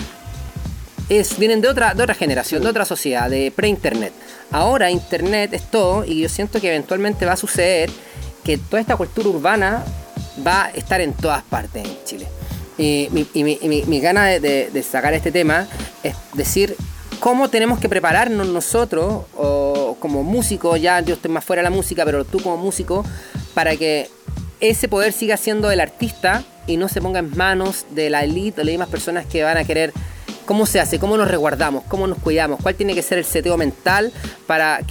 es, 1.10 1.38
vienen 1.38 1.62
de 1.62 1.68
otra, 1.68 1.94
de 1.94 2.04
otra 2.04 2.16
generación, 2.16 2.64
de 2.64 2.70
otra 2.70 2.86
sociedad, 2.86 3.30
de 3.30 3.52
pre-internet. 3.56 4.14
Ahora 4.52 4.90
internet 4.90 5.54
es 5.54 5.64
todo 5.70 6.06
y 6.06 6.22
yo 6.22 6.30
siento 6.30 6.60
que 6.60 6.68
eventualmente 6.70 7.26
va 7.26 7.34
a 7.34 7.38
suceder 7.38 7.90
que 8.44 8.58
toda 8.58 8.80
esta 8.80 8.96
cultura 8.96 9.30
urbana 9.30 9.84
va 10.46 10.66
a 10.66 10.70
estar 10.70 11.02
en 11.02 11.14
todas 11.14 11.44
partes 11.44 11.86
en 11.86 11.98
Chile. 12.06 12.28
Y 12.78 13.08
mi, 13.12 13.28
y 13.34 13.86
mi, 13.88 14.00
gana 14.00 14.26
de, 14.26 14.86
sacar 14.90 15.14
este 15.14 15.32
tema 15.32 15.68
es 16.04 16.16
decir 16.34 16.76
cómo 17.20 17.50
tenemos 17.50 17.80
que 17.80 17.88
prepararnos 17.88 18.48
nosotros, 18.48 19.24
como 20.00 20.24
músicos, 20.24 20.82
ya 20.82 21.00
yo 21.00 21.16
estoy 21.16 21.32
más 21.32 21.46
fuera 21.46 21.62
de 21.62 21.70
la 21.70 21.76
música, 21.76 22.04
pero 22.06 22.26
tú 22.26 22.40
como 22.42 22.58
músico, 22.58 23.06
para 23.54 23.76
que 23.78 24.10
ese 24.60 24.88
poder 24.88 25.14
siga 25.14 25.38
siendo 25.38 25.70
del 25.70 25.80
artista 25.80 26.44
y 26.68 26.78
no 26.78 26.90
se 26.90 27.02
ponga 27.02 27.20
en 27.20 27.36
manos 27.36 27.86
de 27.92 28.10
la 28.10 28.24
élite 28.24 28.62
o 28.62 28.64
las 28.64 28.72
mismas 28.72 28.90
personas 28.90 29.26
que 29.26 29.44
van 29.44 29.58
a 29.58 29.64
querer 29.64 29.94
cómo 30.46 30.66
se 30.66 30.80
hace, 30.80 31.00
cómo 31.00 31.18
nos 31.18 31.30
resguardamos, 31.30 31.84
cómo 31.88 32.08
nos 32.08 32.20
cuidamos, 32.20 32.60
cuál 32.62 32.76
tiene 32.76 32.94
que 32.94 33.02
ser 33.02 33.18
el 33.18 33.26
seteo 33.26 33.58
mental 33.58 34.12
para 34.46 34.82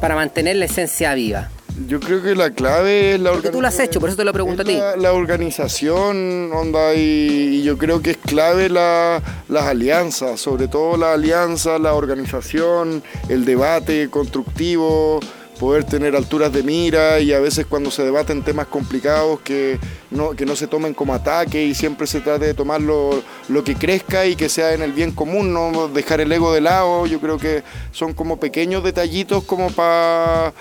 mantener 0.00 0.56
la 0.56 0.64
esencia 0.64 1.14
viva. 1.14 1.48
Yo 1.86 2.00
creo 2.00 2.22
que 2.22 2.34
la 2.34 2.50
clave 2.50 3.14
es 3.14 3.20
la 3.20 3.30
organización. 3.30 3.52
tú 3.52 3.60
lo 3.60 3.68
has 3.68 3.78
hecho, 3.78 4.00
por 4.00 4.08
eso 4.08 4.16
te 4.16 4.24
lo 4.24 4.32
pregunto 4.32 4.62
a 4.62 4.64
ti. 4.64 4.78
La, 4.96 5.12
organización, 5.12 6.50
onda, 6.52 6.94
y, 6.94 7.62
yo 7.62 7.78
creo 7.78 8.02
que 8.02 8.10
es 8.12 8.16
clave 8.16 8.68
la, 8.68 9.22
las 9.48 9.64
alianzas, 9.64 10.40
sobre 10.40 10.68
todo 10.68 10.96
la 10.96 11.12
alianza, 11.12 11.78
la 11.78 11.94
organización, 11.94 13.02
el 13.28 13.44
debate 13.44 14.10
constructivo, 14.10 15.20
poder 15.58 15.84
tener 15.84 16.16
alturas 16.16 16.52
de 16.52 16.62
mira 16.62 17.20
y 17.20 17.32
a 17.32 17.40
veces 17.40 17.66
cuando 17.66 17.90
se 17.90 18.02
debaten 18.02 18.42
temas 18.42 18.68
complicados 18.68 19.40
que 19.40 19.78
no, 20.10 20.30
que 20.30 20.46
no 20.46 20.56
se 20.56 20.66
tomen 20.66 20.94
como 20.94 21.14
ataque 21.14 21.64
y 21.64 21.74
siempre 21.74 22.06
se 22.06 22.20
trate 22.20 22.46
de 22.46 22.54
tomar 22.54 22.80
lo, 22.80 23.22
que 23.64 23.74
crezca 23.74 24.26
y 24.26 24.36
que 24.36 24.48
sea 24.48 24.72
en 24.72 24.82
el 24.82 24.92
bien 24.92 25.12
común, 25.12 25.52
no 25.52 25.88
dejar 25.88 26.20
el 26.20 26.32
ego 26.32 26.52
de 26.52 26.60
lado. 26.60 27.06
Yo 27.06 27.20
creo 27.20 27.38
que 27.38 27.62
son 27.92 28.14
como 28.14 28.38
pequeños 28.38 28.82
detallitos 28.84 29.44
como 29.44 29.70
para 29.70 30.52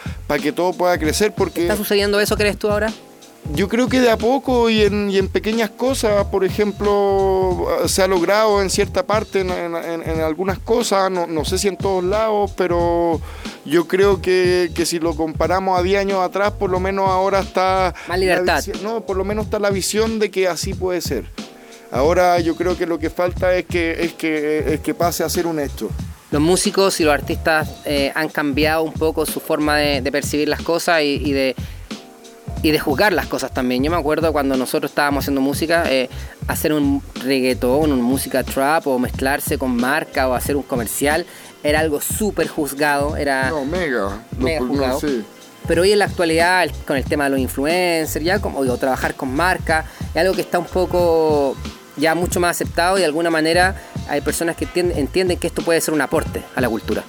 que 0.41 0.51
todo 0.51 0.73
pueda 0.73 0.97
crecer. 0.97 1.33
Porque... 1.33 1.61
¿Está 1.61 1.77
sucediendo 1.77 2.19
eso, 2.19 2.35
crees 2.35 2.57
tú 2.57 2.69
ahora? 2.69 2.91
Yo 3.53 3.69
creo 3.69 3.87
que 3.87 4.01
de 4.01 4.09
a 4.09 4.17
poco 4.17 4.69
y 4.69 4.81
en, 4.81 5.09
y 5.09 5.17
en 5.17 5.29
pequeñas 5.29 5.69
cosas, 5.69 6.25
por 6.25 6.43
ejemplo, 6.43 7.67
se 7.87 8.01
ha 8.01 8.07
logrado 8.07 8.61
en 8.61 8.69
cierta 8.69 9.05
parte, 9.05 9.39
en, 9.41 10.21
algunas 10.21 10.59
cosas, 10.59 11.09
no, 11.09 11.27
no, 11.27 11.45
sé 11.45 11.57
si 11.57 11.69
en 11.69 11.77
todos 11.77 12.03
lados, 12.03 12.51
pero 12.57 13.21
yo 13.65 13.87
creo 13.87 14.21
que, 14.21 14.71
que, 14.75 14.85
si 14.85 14.99
lo 14.99 15.15
comparamos 15.15 15.79
a 15.79 15.83
10 15.83 16.01
años 16.01 16.19
atrás, 16.19 16.51
por 16.51 16.69
lo 16.69 16.79
menos 16.79 17.09
ahora 17.09 17.39
está... 17.39 17.95
Más 18.07 18.19
libertad. 18.19 18.63
no, 18.83 19.05
por 19.05 19.15
lo 19.15 19.23
menos 19.23 19.45
está 19.45 19.59
la 19.59 19.69
visión 19.69 20.19
de 20.19 20.29
que 20.29 20.47
así 20.47 20.73
puede 20.73 20.99
ser. 20.99 21.25
Ahora 21.89 22.39
yo 22.41 22.55
creo 22.57 22.77
que 22.77 22.85
lo 22.85 22.99
que 22.99 23.09
falta 23.09 23.55
es 23.55 23.65
que, 23.65 24.03
es 24.03 24.13
que, 24.13 24.73
es 24.73 24.81
que 24.81 24.93
pase 24.93 25.23
a 25.23 25.29
ser 25.29 25.47
un 25.47 25.59
hecho. 25.59 25.89
Los 26.31 26.41
músicos 26.41 26.99
y 26.99 27.05
los 27.05 27.13
artistas 27.13 27.69
eh, 27.85 28.11
han 28.13 28.27
cambiado 28.27 28.83
un 28.83 28.91
poco 28.91 29.25
su 29.25 29.39
forma 29.39 29.77
de, 29.77 30.11
percibir 30.11 30.49
las 30.49 30.61
cosas 30.61 31.01
y 31.03 31.31
de 31.31 31.55
y 32.63 32.71
de 32.71 32.79
juzgar 32.79 33.13
las 33.13 33.27
cosas 33.27 33.53
también. 33.53 33.83
Yo 33.83 33.91
me 33.91 33.97
acuerdo 33.97 34.31
cuando 34.31 34.57
nosotros 34.57 34.91
estábamos 34.91 35.23
haciendo 35.23 35.41
música, 35.41 35.83
eh, 35.91 36.09
hacer 36.47 36.73
un 36.73 37.01
reggaetón, 37.23 37.91
una 37.91 38.03
música 38.03 38.43
trap 38.43 38.87
o 38.87 38.99
mezclarse 38.99 39.57
con 39.57 39.75
marca 39.75 40.27
o 40.27 40.33
hacer 40.33 40.55
un 40.55 40.63
comercial 40.63 41.25
era 41.63 41.79
algo 41.79 42.01
súper 42.01 42.47
juzgado. 42.47 43.17
Era 43.17 43.49
no, 43.49 43.65
mega. 43.65 44.23
mega 44.37 44.59
juzgado. 44.59 44.99
Pero 45.67 45.81
hoy 45.81 45.91
en 45.91 45.99
la 45.99 46.05
actualidad, 46.05 46.69
con 46.85 46.95
el 46.95 47.03
tema 47.03 47.25
de 47.25 47.31
los 47.31 47.39
influencers, 47.39 48.23
ya 48.23 48.39
como 48.39 48.59
o 48.59 48.77
trabajar 48.77 49.15
con 49.15 49.35
marca, 49.35 49.85
es 50.13 50.17
algo 50.17 50.33
que 50.33 50.41
está 50.41 50.59
un 50.59 50.65
poco 50.65 51.57
ya 51.97 52.15
mucho 52.15 52.39
más 52.39 52.51
aceptado 52.51 52.97
y 52.97 53.01
de 53.01 53.05
alguna 53.05 53.29
manera 53.29 53.75
hay 54.07 54.21
personas 54.21 54.55
que 54.55 54.67
entienden 54.75 55.37
que 55.37 55.47
esto 55.47 55.63
puede 55.63 55.81
ser 55.81 55.93
un 55.93 56.01
aporte 56.01 56.43
a 56.55 56.61
la 56.61 56.69
cultura. 56.69 57.03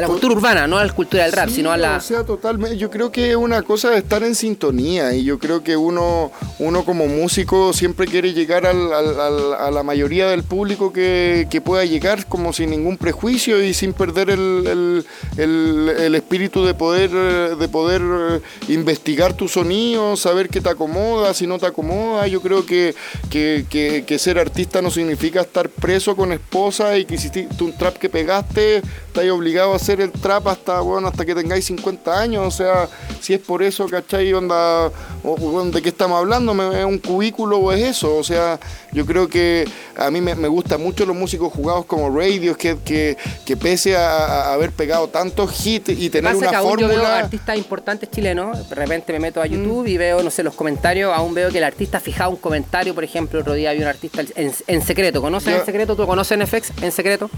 A 0.00 0.04
la 0.04 0.08
cultura 0.08 0.34
urbana, 0.34 0.66
no 0.66 0.78
a 0.78 0.84
la 0.86 0.92
cultura 0.94 1.24
del 1.24 1.32
rap, 1.32 1.50
sino 1.50 1.70
a 1.70 1.76
la. 1.76 1.98
O 1.98 2.00
sea, 2.00 2.24
totalmente. 2.24 2.78
Yo 2.78 2.88
creo 2.88 3.12
que 3.12 3.28
es 3.28 3.36
una 3.36 3.60
cosa 3.60 3.90
de 3.90 3.98
estar 3.98 4.22
en 4.22 4.34
sintonía 4.34 5.12
y 5.14 5.24
yo 5.24 5.38
creo 5.38 5.62
que 5.62 5.76
uno, 5.76 6.32
uno 6.58 6.86
como 6.86 7.06
músico 7.06 7.74
siempre 7.74 8.06
quiere 8.06 8.32
llegar 8.32 8.64
al, 8.64 8.90
a 8.90 9.70
la 9.70 9.82
mayoría 9.82 10.28
del 10.28 10.42
público 10.42 10.90
que, 10.90 11.46
que, 11.50 11.60
pueda 11.60 11.84
llegar 11.84 12.24
como 12.26 12.54
sin 12.54 12.70
ningún 12.70 12.96
prejuicio 12.96 13.62
y 13.62 13.74
sin 13.74 13.92
perder 13.92 14.30
el, 14.30 15.04
el, 15.36 15.88
el, 15.98 16.14
espíritu 16.14 16.64
de 16.64 16.72
poder, 16.72 17.10
de 17.10 17.68
poder 17.68 18.00
eh, 18.02 18.40
investigar 18.72 19.34
tu 19.34 19.48
sonido, 19.48 20.16
saber 20.16 20.48
qué 20.48 20.62
te 20.62 20.70
acomoda, 20.70 21.34
si 21.34 21.46
no 21.46 21.58
te 21.58 21.66
acomoda. 21.66 22.26
Yo 22.26 22.40
creo 22.40 22.64
que, 22.64 22.94
que, 23.28 23.66
que, 23.68 24.04
que 24.06 24.18
ser 24.18 24.38
artista 24.38 24.80
no 24.80 24.90
significa 24.90 25.42
estar 25.42 25.68
preso 25.68 26.16
con 26.16 26.32
esposa 26.32 26.96
y 26.96 27.04
que 27.04 27.16
hiciste 27.16 27.46
un 27.60 27.76
trap 27.76 27.98
que 27.98 28.08
pegaste, 28.08 28.78
estás 28.78 29.28
obligado 29.28 29.74
a 29.74 29.76
hacer 29.76 29.89
el 29.98 30.12
trap 30.12 30.46
hasta, 30.48 30.80
bueno, 30.80 31.08
hasta 31.08 31.24
que 31.24 31.34
tengáis 31.34 31.64
50 31.64 32.20
años, 32.20 32.46
o 32.46 32.50
sea, 32.50 32.88
si 33.20 33.34
es 33.34 33.40
por 33.40 33.62
eso, 33.62 33.88
¿cachai? 33.88 34.32
Onda, 34.32 34.90
¿de 34.90 35.82
qué 35.82 35.88
estamos 35.88 36.18
hablando? 36.18 36.52
¿Es 36.72 36.84
un 36.84 36.98
cubículo 36.98 37.58
o 37.58 37.72
es 37.72 37.82
eso? 37.82 38.16
O 38.16 38.22
sea, 38.22 38.60
yo 38.92 39.06
creo 39.06 39.28
que 39.28 39.66
a 39.96 40.10
mí 40.10 40.20
me, 40.20 40.34
me 40.34 40.48
gustan 40.48 40.82
mucho 40.82 41.06
los 41.06 41.16
músicos 41.16 41.52
jugados 41.52 41.86
como 41.86 42.16
Radio, 42.16 42.56
que, 42.56 42.78
que, 42.84 43.16
que 43.44 43.56
pese 43.56 43.96
a, 43.96 44.52
haber 44.52 44.70
pegado 44.70 45.08
tantos 45.08 45.66
hits 45.66 45.90
y 45.90 46.10
tener 46.10 46.34
una 46.34 46.52
fórmula... 46.60 46.94
Yo 46.94 47.00
veo 47.00 47.06
artistas 47.06 47.56
importantes 47.56 48.10
chilenos, 48.10 48.68
de 48.68 48.74
repente 48.74 49.12
me 49.12 49.20
meto 49.20 49.42
a 49.42 49.46
mm. 49.46 49.48
YouTube 49.48 49.86
y 49.86 49.96
veo, 49.96 50.22
no 50.22 50.30
sé, 50.30 50.42
los 50.42 50.54
comentarios, 50.54 51.12
aún 51.14 51.34
veo 51.34 51.50
que 51.50 51.58
el 51.58 51.64
artista 51.64 52.00
fijaba 52.00 52.28
un 52.28 52.36
comentario, 52.36 52.94
por 52.94 53.04
ejemplo, 53.04 53.40
otro 53.40 53.54
día 53.54 53.70
había 53.70 53.82
un 53.82 53.88
artista 53.88 54.22
en, 54.34 54.82
secreto, 54.82 55.20
¿conoces 55.20 55.58
en 55.58 55.64
secreto? 55.64 55.96
¿Tú 55.96 56.06
conoces 56.06 56.38
NFX 56.38 56.72
en 56.82 56.92
secreto? 56.92 57.30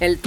El 0.00 0.18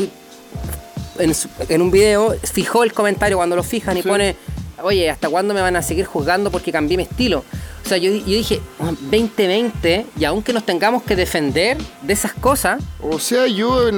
en, 1.20 1.82
un 1.82 1.92
video 1.92 2.36
fijó 2.44 2.84
el 2.84 2.94
comentario 2.94 3.38
cuando 3.38 3.56
lo 3.56 3.64
fijan 3.64 3.98
y 3.98 4.02
pone, 4.02 4.36
oye, 4.82 5.10
¿hasta 5.10 5.30
cuándo 5.30 5.54
me 5.54 5.62
van 5.62 5.76
a 5.76 5.82
seguir 5.82 6.06
juzgando 6.06 6.52
porque 6.52 6.72
cambié 6.72 6.98
mi 6.98 7.04
estilo? 7.04 7.44
O 7.86 7.90
sea, 7.90 7.98
yo, 7.98 8.12
dije, 8.12 8.62
2020, 8.80 10.06
y 10.20 10.26
aunque 10.26 10.54
nos 10.54 10.64
tengamos 10.64 11.02
que 11.04 11.16
defender 11.16 11.78
de 12.04 12.14
esas 12.14 12.34
cosas. 12.34 12.84
O 13.02 13.18
sea, 13.18 13.48
yo, 13.48 13.90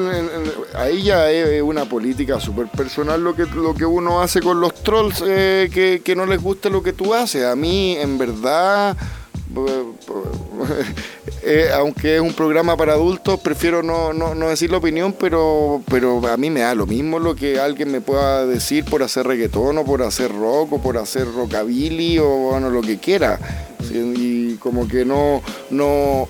ahí 0.75 1.03
ya 1.03 1.29
es 1.29 1.62
una 1.62 1.86
política 1.86 2.39
súper 2.39 2.67
personal 2.67 3.21
lo 3.21 3.36
que, 3.36 3.45
lo 3.47 3.73
que 3.73 3.86
uno 3.86 4.21
hace 4.21 4.39
con 4.39 4.62
los 4.62 4.73
trolls 4.75 5.21
eh, 5.27 5.69
que, 5.73 6.01
que 6.05 6.15
no 6.15 6.25
les 6.25 6.41
gusta 6.41 6.69
lo 6.69 6.81
que 6.81 6.93
tú 6.93 7.13
haces. 7.13 7.43
A 7.43 7.55
mí, 7.55 7.97
en 7.97 8.17
verdad 8.17 8.95
eh, 11.43 11.69
aunque 11.73 12.15
es 12.15 12.21
un 12.21 12.34
programa 12.34 12.77
para 12.77 12.93
adultos, 12.93 13.39
prefiero 13.39 13.82
no, 13.82 14.13
decir 14.47 14.69
la 14.69 14.77
opinión, 14.77 15.13
pero, 15.13 15.82
pero 15.89 16.27
a 16.27 16.38
mí 16.38 16.49
me 16.49 16.60
da 16.60 16.75
lo 16.75 16.86
mismo 16.86 17.19
lo 17.19 17.36
que 17.36 17.60
alguien 17.60 17.91
me 17.91 17.99
pueda 17.99 18.45
decir 18.45 18.86
por 18.86 19.01
hacer 19.01 19.25
reggaetón 19.25 19.77
o 19.80 19.86
por 19.86 20.04
hacer 20.04 20.32
rock 20.32 20.73
o 20.73 20.82
por 20.82 20.97
hacer 20.97 21.25
rockabilly 21.34 22.19
o 22.19 22.27
bueno, 22.27 22.69
lo 22.69 22.82
que 22.82 22.99
quiera. 22.99 23.39
Y 23.93 24.56
como 24.56 24.88
que 24.88 25.04
no, 25.04 25.41
no, 25.69 26.30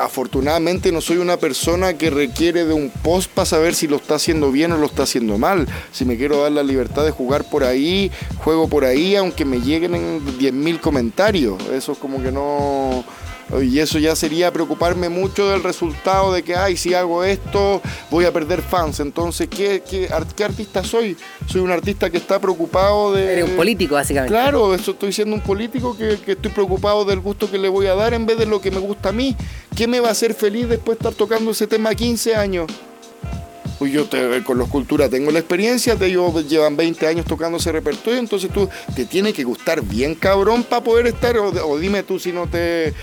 afortunadamente 0.00 0.92
no 0.92 1.00
soy 1.00 1.18
una 1.18 1.36
persona 1.36 1.94
que 1.94 2.08
requiere 2.08 2.64
de 2.64 2.72
un 2.72 2.90
post 2.90 3.30
para 3.30 3.46
saber 3.46 3.74
si 3.74 3.88
lo 3.88 3.96
está 3.96 4.14
haciendo 4.14 4.52
bien 4.52 4.72
o 4.72 4.78
lo 4.78 4.86
está 4.86 5.02
haciendo 5.02 5.36
mal. 5.36 5.66
Si 5.92 6.04
me 6.04 6.16
quiero 6.16 6.42
dar 6.42 6.52
la 6.52 6.62
libertad 6.62 7.04
de 7.04 7.10
jugar 7.10 7.44
por 7.44 7.64
ahí, 7.64 8.10
juego 8.38 8.68
por 8.68 8.84
ahí, 8.84 9.16
aunque 9.16 9.44
me 9.44 9.60
lleguen 9.60 9.92
10.000 9.92 10.80
comentarios. 10.80 11.62
Eso 11.72 11.92
es 11.92 11.98
como 11.98 12.22
que 12.22 12.30
no 12.30 13.04
y 13.62 13.78
eso 13.78 13.98
ya 13.98 14.14
sería 14.14 14.52
preocuparme 14.52 15.08
mucho 15.08 15.48
del 15.48 15.62
resultado 15.62 16.32
de 16.32 16.42
que, 16.42 16.54
ay, 16.54 16.76
si 16.76 16.94
hago 16.94 17.24
esto, 17.24 17.80
voy 18.10 18.24
a 18.26 18.32
perder 18.32 18.62
fans. 18.62 19.00
Entonces, 19.00 19.48
¿qué, 19.48 19.82
qué, 19.88 20.44
artista 20.44 20.84
soy? 20.84 21.16
Soy 21.46 21.62
un 21.62 21.70
artista 21.70 22.10
que 22.10 22.18
está 22.18 22.38
preocupado 22.38 23.14
de... 23.14 23.32
Eres 23.32 23.50
un 23.50 23.56
político, 23.56 23.94
básicamente. 23.94 24.32
Claro, 24.32 24.74
eso 24.74 24.90
estoy 24.90 25.12
siendo 25.12 25.34
un 25.34 25.40
político 25.40 25.96
que, 25.96 26.18
que, 26.18 26.32
estoy 26.32 26.50
preocupado 26.50 27.04
del 27.04 27.20
gusto 27.20 27.50
que 27.50 27.58
le 27.58 27.68
voy 27.68 27.86
a 27.86 27.94
dar 27.94 28.12
en 28.14 28.26
vez 28.26 28.38
de 28.38 28.46
lo 28.46 28.60
que 28.60 28.70
me 28.70 28.80
gusta 28.80 29.08
a 29.10 29.12
mí. 29.12 29.34
¿Qué 29.74 29.86
me 29.86 30.00
va 30.00 30.08
a 30.08 30.12
hacer 30.12 30.34
feliz 30.34 30.68
después 30.68 30.98
de 30.98 31.08
estar 31.08 31.14
tocando 31.14 31.50
ese 31.50 31.66
tema 31.66 31.94
15 31.94 32.34
años? 32.34 32.66
Pues 33.78 33.92
yo 33.92 34.06
te, 34.06 34.42
con 34.42 34.58
los 34.58 34.68
culturas 34.68 35.10
tengo 35.10 35.30
la 35.30 35.38
experiencia, 35.38 35.94
de 35.94 36.06
ellos 36.06 36.48
llevan 36.48 36.76
20 36.76 37.06
años 37.06 37.26
tocando 37.26 37.58
ese 37.58 37.70
repertorio, 37.70 38.18
entonces 38.18 38.50
tú 38.52 38.68
te 38.94 39.04
tiene 39.04 39.32
que 39.32 39.44
gustar 39.44 39.82
bien 39.82 40.14
cabrón 40.14 40.64
para 40.64 40.82
poder 40.82 41.06
estar, 41.06 41.36
o, 41.38 41.78
dime 41.78 42.02
tú 42.02 42.18
si 42.18 42.32
no 42.32 42.46
te... 42.48 42.88
Eh, 42.88 42.94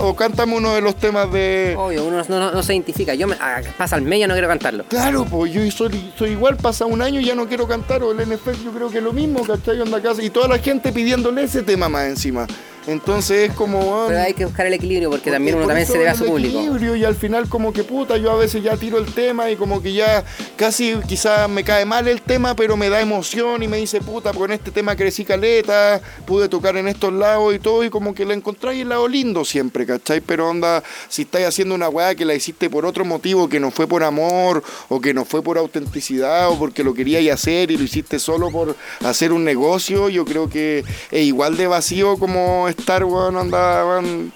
o 0.00 0.16
cántame 0.16 0.56
uno 0.56 0.74
de 0.74 0.80
los 0.80 0.96
temas 0.96 1.30
de... 1.32 1.74
Obvio, 1.78 2.04
uno 2.04 2.22
no, 2.28 2.62
se 2.62 2.74
identifica, 2.74 3.14
yo 3.14 3.28
me, 3.28 3.36
ah, 3.40 3.60
pasa 3.78 3.96
el 3.96 4.02
mes 4.02 4.20
ya 4.20 4.26
no 4.26 4.34
quiero 4.34 4.48
cantarlo. 4.48 4.84
Claro, 4.88 5.24
pues 5.24 5.52
yo 5.52 5.70
soy, 5.70 6.12
soy 6.18 6.30
igual, 6.30 6.56
pasa 6.56 6.86
un 6.86 7.00
año 7.00 7.20
y 7.20 7.26
ya 7.26 7.34
no 7.34 7.46
quiero 7.46 7.68
cantar, 7.68 8.02
o 8.02 8.10
el 8.12 8.28
NF 8.28 8.64
yo 8.64 8.72
creo 8.72 8.90
que 8.90 8.98
es 8.98 9.04
lo 9.04 9.12
mismo, 9.12 9.44
¿cachai? 9.44 9.80
Onda 9.80 10.02
casa, 10.02 10.22
y 10.22 10.30
toda 10.30 10.48
la 10.48 10.58
gente 10.58 10.92
pidiéndole 10.92 11.44
ese 11.44 11.62
tema 11.62 11.88
más 11.88 12.06
encima. 12.06 12.46
Entonces 12.86 13.50
es 13.50 13.56
como. 13.56 14.06
Pero 14.08 14.20
hay 14.20 14.34
que 14.34 14.44
buscar 14.44 14.66
el 14.66 14.74
equilibrio 14.74 15.10
porque, 15.10 15.30
también 15.30 15.56
uno 15.56 15.66
también 15.66 15.86
se 15.86 15.94
debe 15.94 16.10
a 16.10 16.14
su 16.14 16.26
público. 16.26 16.58
equilibrio 16.58 16.96
y 16.96 17.04
al 17.04 17.14
final, 17.14 17.48
como 17.48 17.72
que 17.72 17.82
puta, 17.84 18.16
yo 18.16 18.30
a 18.30 18.36
veces 18.36 18.62
ya 18.62 18.76
tiro 18.76 18.98
el 18.98 19.06
tema 19.06 19.50
y 19.50 19.56
como 19.56 19.82
que 19.82 19.92
ya 19.92 20.24
casi 20.56 20.94
quizás 21.06 21.48
me 21.48 21.64
cae 21.64 21.84
mal 21.84 22.08
el 22.08 22.20
tema, 22.20 22.54
pero 22.54 22.76
me 22.76 22.88
da 22.88 23.00
emoción 23.00 23.62
y 23.62 23.68
me 23.68 23.78
dice 23.78 24.00
puta, 24.00 24.32
con 24.32 24.52
este 24.52 24.70
tema 24.70 24.96
crecí 24.96 25.24
caleta, 25.24 26.00
pude 26.26 26.48
tocar 26.48 26.76
en 26.76 26.88
estos 26.88 27.12
lados 27.12 27.54
y 27.54 27.58
todo, 27.58 27.84
y 27.84 27.90
como 27.90 28.14
que 28.14 28.24
la 28.24 28.34
encontráis 28.34 28.82
el 28.82 28.90
lado 28.90 29.08
lindo 29.08 29.44
siempre, 29.44 29.86
¿cachai? 29.86 30.20
Pero 30.20 30.48
onda, 30.48 30.82
si 31.08 31.22
estáis 31.22 31.46
haciendo 31.46 31.74
una 31.74 31.88
weá 31.88 32.14
que 32.14 32.24
la 32.24 32.34
hiciste 32.34 32.68
por 32.68 32.84
otro 32.84 33.04
motivo, 33.04 33.48
que 33.48 33.60
no 33.60 33.70
fue 33.70 33.86
por 33.86 34.02
amor, 34.02 34.62
o 34.88 35.00
que 35.00 35.14
no 35.14 35.24
fue 35.24 35.42
por 35.42 35.58
autenticidad, 35.58 36.50
o 36.50 36.58
porque 36.58 36.84
lo 36.84 36.94
queríais 36.94 37.32
hacer 37.32 37.70
y 37.70 37.76
lo 37.76 37.84
hiciste 37.84 38.18
solo 38.18 38.50
por 38.50 38.76
hacer 39.04 39.32
un 39.32 39.44
negocio, 39.44 40.08
yo 40.08 40.24
creo 40.24 40.48
que 40.48 40.84
es 41.10 41.24
igual 41.24 41.56
de 41.56 41.66
vacío 41.66 42.18
como 42.18 42.68
estar, 42.78 43.04
weón, 43.04 43.36
andaban 43.36 44.32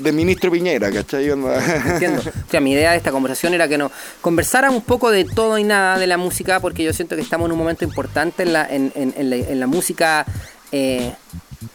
de 0.00 0.12
ministro 0.12 0.50
Piñera, 0.50 0.90
¿cachai? 0.90 1.28
Entiendo. 1.28 2.20
O 2.20 2.50
sea, 2.50 2.60
mi 2.60 2.72
idea 2.72 2.92
de 2.92 2.96
esta 2.96 3.12
conversación 3.12 3.54
era 3.54 3.68
que 3.68 3.78
nos 3.78 3.92
conversáramos 4.20 4.78
un 4.78 4.84
poco 4.84 5.10
de 5.10 5.24
todo 5.24 5.58
y 5.58 5.64
nada 5.64 5.98
de 5.98 6.06
la 6.06 6.16
música, 6.16 6.60
porque 6.60 6.82
yo 6.82 6.92
siento 6.92 7.16
que 7.16 7.22
estamos 7.22 7.46
en 7.46 7.52
un 7.52 7.58
momento 7.58 7.84
importante 7.84 8.42
en 8.42 8.52
la, 8.52 9.66
música 9.66 10.24
eh, 10.72 11.12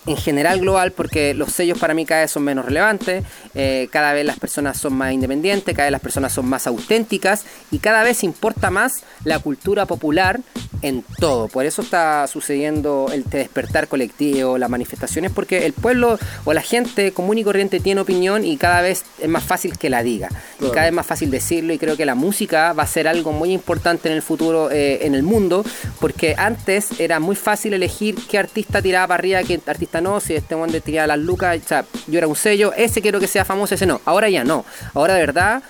en 0.05 0.17
general 0.17 0.59
global 0.59 0.91
porque 0.91 1.33
los 1.33 1.51
sellos 1.51 1.77
para 1.77 1.93
mí 1.93 2.05
cada 2.05 2.21
vez 2.21 2.31
son 2.31 2.43
menos 2.43 2.65
relevantes, 2.65 3.23
eh, 3.53 3.87
cada 3.91 4.13
vez 4.13 4.25
las 4.25 4.39
personas 4.39 4.77
son 4.77 4.93
más 4.93 5.13
independientes, 5.13 5.75
cada 5.75 5.87
vez 5.87 5.91
las 5.91 6.01
personas 6.01 6.33
son 6.33 6.47
más 6.47 6.67
auténticas 6.67 7.45
y 7.71 7.79
cada 7.79 8.03
vez 8.03 8.23
importa 8.23 8.69
más 8.69 9.03
la 9.23 9.39
cultura 9.39 9.85
popular 9.85 10.39
en 10.81 11.03
todo. 11.19 11.47
Por 11.47 11.65
eso 11.65 11.81
está 11.81 12.27
sucediendo 12.27 13.07
el 13.11 13.23
despertar 13.23 13.87
colectivo, 13.87 14.57
las 14.57 14.69
manifestaciones, 14.69 15.31
porque 15.31 15.65
el 15.65 15.73
pueblo 15.73 16.19
o 16.43 16.53
la 16.53 16.61
gente 16.61 17.11
común 17.11 17.37
y 17.37 17.43
corriente 17.43 17.79
tiene 17.79 18.01
opinión 18.01 18.45
y 18.45 18.57
cada 18.57 18.81
vez 18.81 19.03
es 19.19 19.29
más 19.29 19.43
fácil 19.43 19.77
que 19.77 19.89
la 19.89 20.03
diga. 20.03 20.29
Y 20.59 20.69
cada 20.69 20.85
vez 20.85 20.93
más 20.93 21.05
fácil 21.05 21.31
decirlo 21.31 21.73
y 21.73 21.77
creo 21.77 21.97
que 21.97 22.05
la 22.05 22.15
música 22.15 22.73
va 22.73 22.83
a 22.83 22.87
ser 22.87 23.07
algo 23.07 23.31
muy 23.31 23.51
importante 23.51 24.09
en 24.09 24.15
el 24.15 24.21
futuro 24.21 24.71
eh, 24.71 25.05
en 25.05 25.15
el 25.15 25.23
mundo, 25.23 25.63
porque 25.99 26.35
antes 26.37 26.99
era 26.99 27.19
muy 27.19 27.35
fácil 27.35 27.73
elegir 27.73 28.15
qué 28.29 28.37
artista 28.37 28.81
tiraba 28.81 29.07
para 29.07 29.19
arriba, 29.19 29.43
qué 29.43 29.55
artista 29.55 29.74
no, 30.01 30.19
si 30.19 30.35
este 30.35 30.55
one 30.55 30.81
tiraba 30.81 31.07
las 31.07 31.19
lucas, 31.19 31.59
o 31.63 31.67
sea, 31.67 31.85
yo 32.07 32.17
era 32.17 32.27
un 32.27 32.35
sello, 32.35 32.73
ese 32.75 33.01
quiero 33.01 33.19
que 33.19 33.27
sea 33.27 33.45
famoso, 33.45 33.75
ese 33.75 33.85
no. 33.85 34.01
Ahora 34.05 34.29
ya 34.29 34.43
no. 34.43 34.65
Ahora 34.93 35.15
de 35.15 35.21
verdad, 35.21 35.63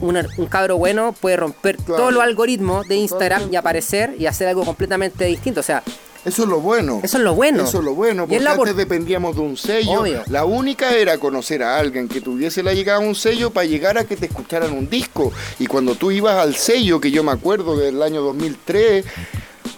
un 0.00 0.46
cabro 0.48 0.78
bueno 0.78 1.12
puede 1.12 1.36
romper 1.36 1.76
todos 1.76 2.12
los 2.12 2.22
algoritmos 2.22 2.88
de 2.88 2.96
Instagram 2.96 3.52
y 3.52 3.56
aparecer 3.56 4.14
y 4.18 4.26
hacer 4.26 4.48
algo 4.48 4.64
completamente 4.64 5.24
distinto. 5.24 5.60
O 5.60 5.64
sea, 5.64 5.82
eso 6.24 6.44
es 6.44 6.48
lo 6.48 6.60
bueno. 6.60 7.00
Eso 7.02 7.18
es 7.18 7.24
lo 7.24 7.34
bueno. 7.34 7.64
Eso 7.64 7.78
es 7.80 7.84
lo 7.84 7.94
bueno, 7.94 8.28
porque 8.28 8.46
antes 8.46 8.76
dependíamos 8.76 9.34
de 9.34 9.42
un 9.42 9.56
sello. 9.56 10.04
La 10.28 10.44
única 10.44 10.94
era 10.94 11.18
conocer 11.18 11.62
a 11.62 11.78
alguien 11.78 12.08
que 12.08 12.20
tuviese 12.20 12.62
la 12.62 12.74
llegada 12.74 12.98
a 12.98 13.00
un 13.00 13.14
sello 13.14 13.50
para 13.50 13.66
llegar 13.66 13.98
a 13.98 14.04
que 14.04 14.16
te 14.16 14.26
escucharan 14.26 14.72
un 14.72 14.88
disco. 14.88 15.32
Y 15.58 15.66
cuando 15.66 15.96
tú 15.96 16.10
ibas 16.12 16.36
al 16.36 16.54
sello, 16.54 17.00
que 17.00 17.10
yo 17.10 17.24
me 17.24 17.32
acuerdo 17.32 17.76
del 17.76 18.02
año 18.02 18.22
2003, 18.22 19.04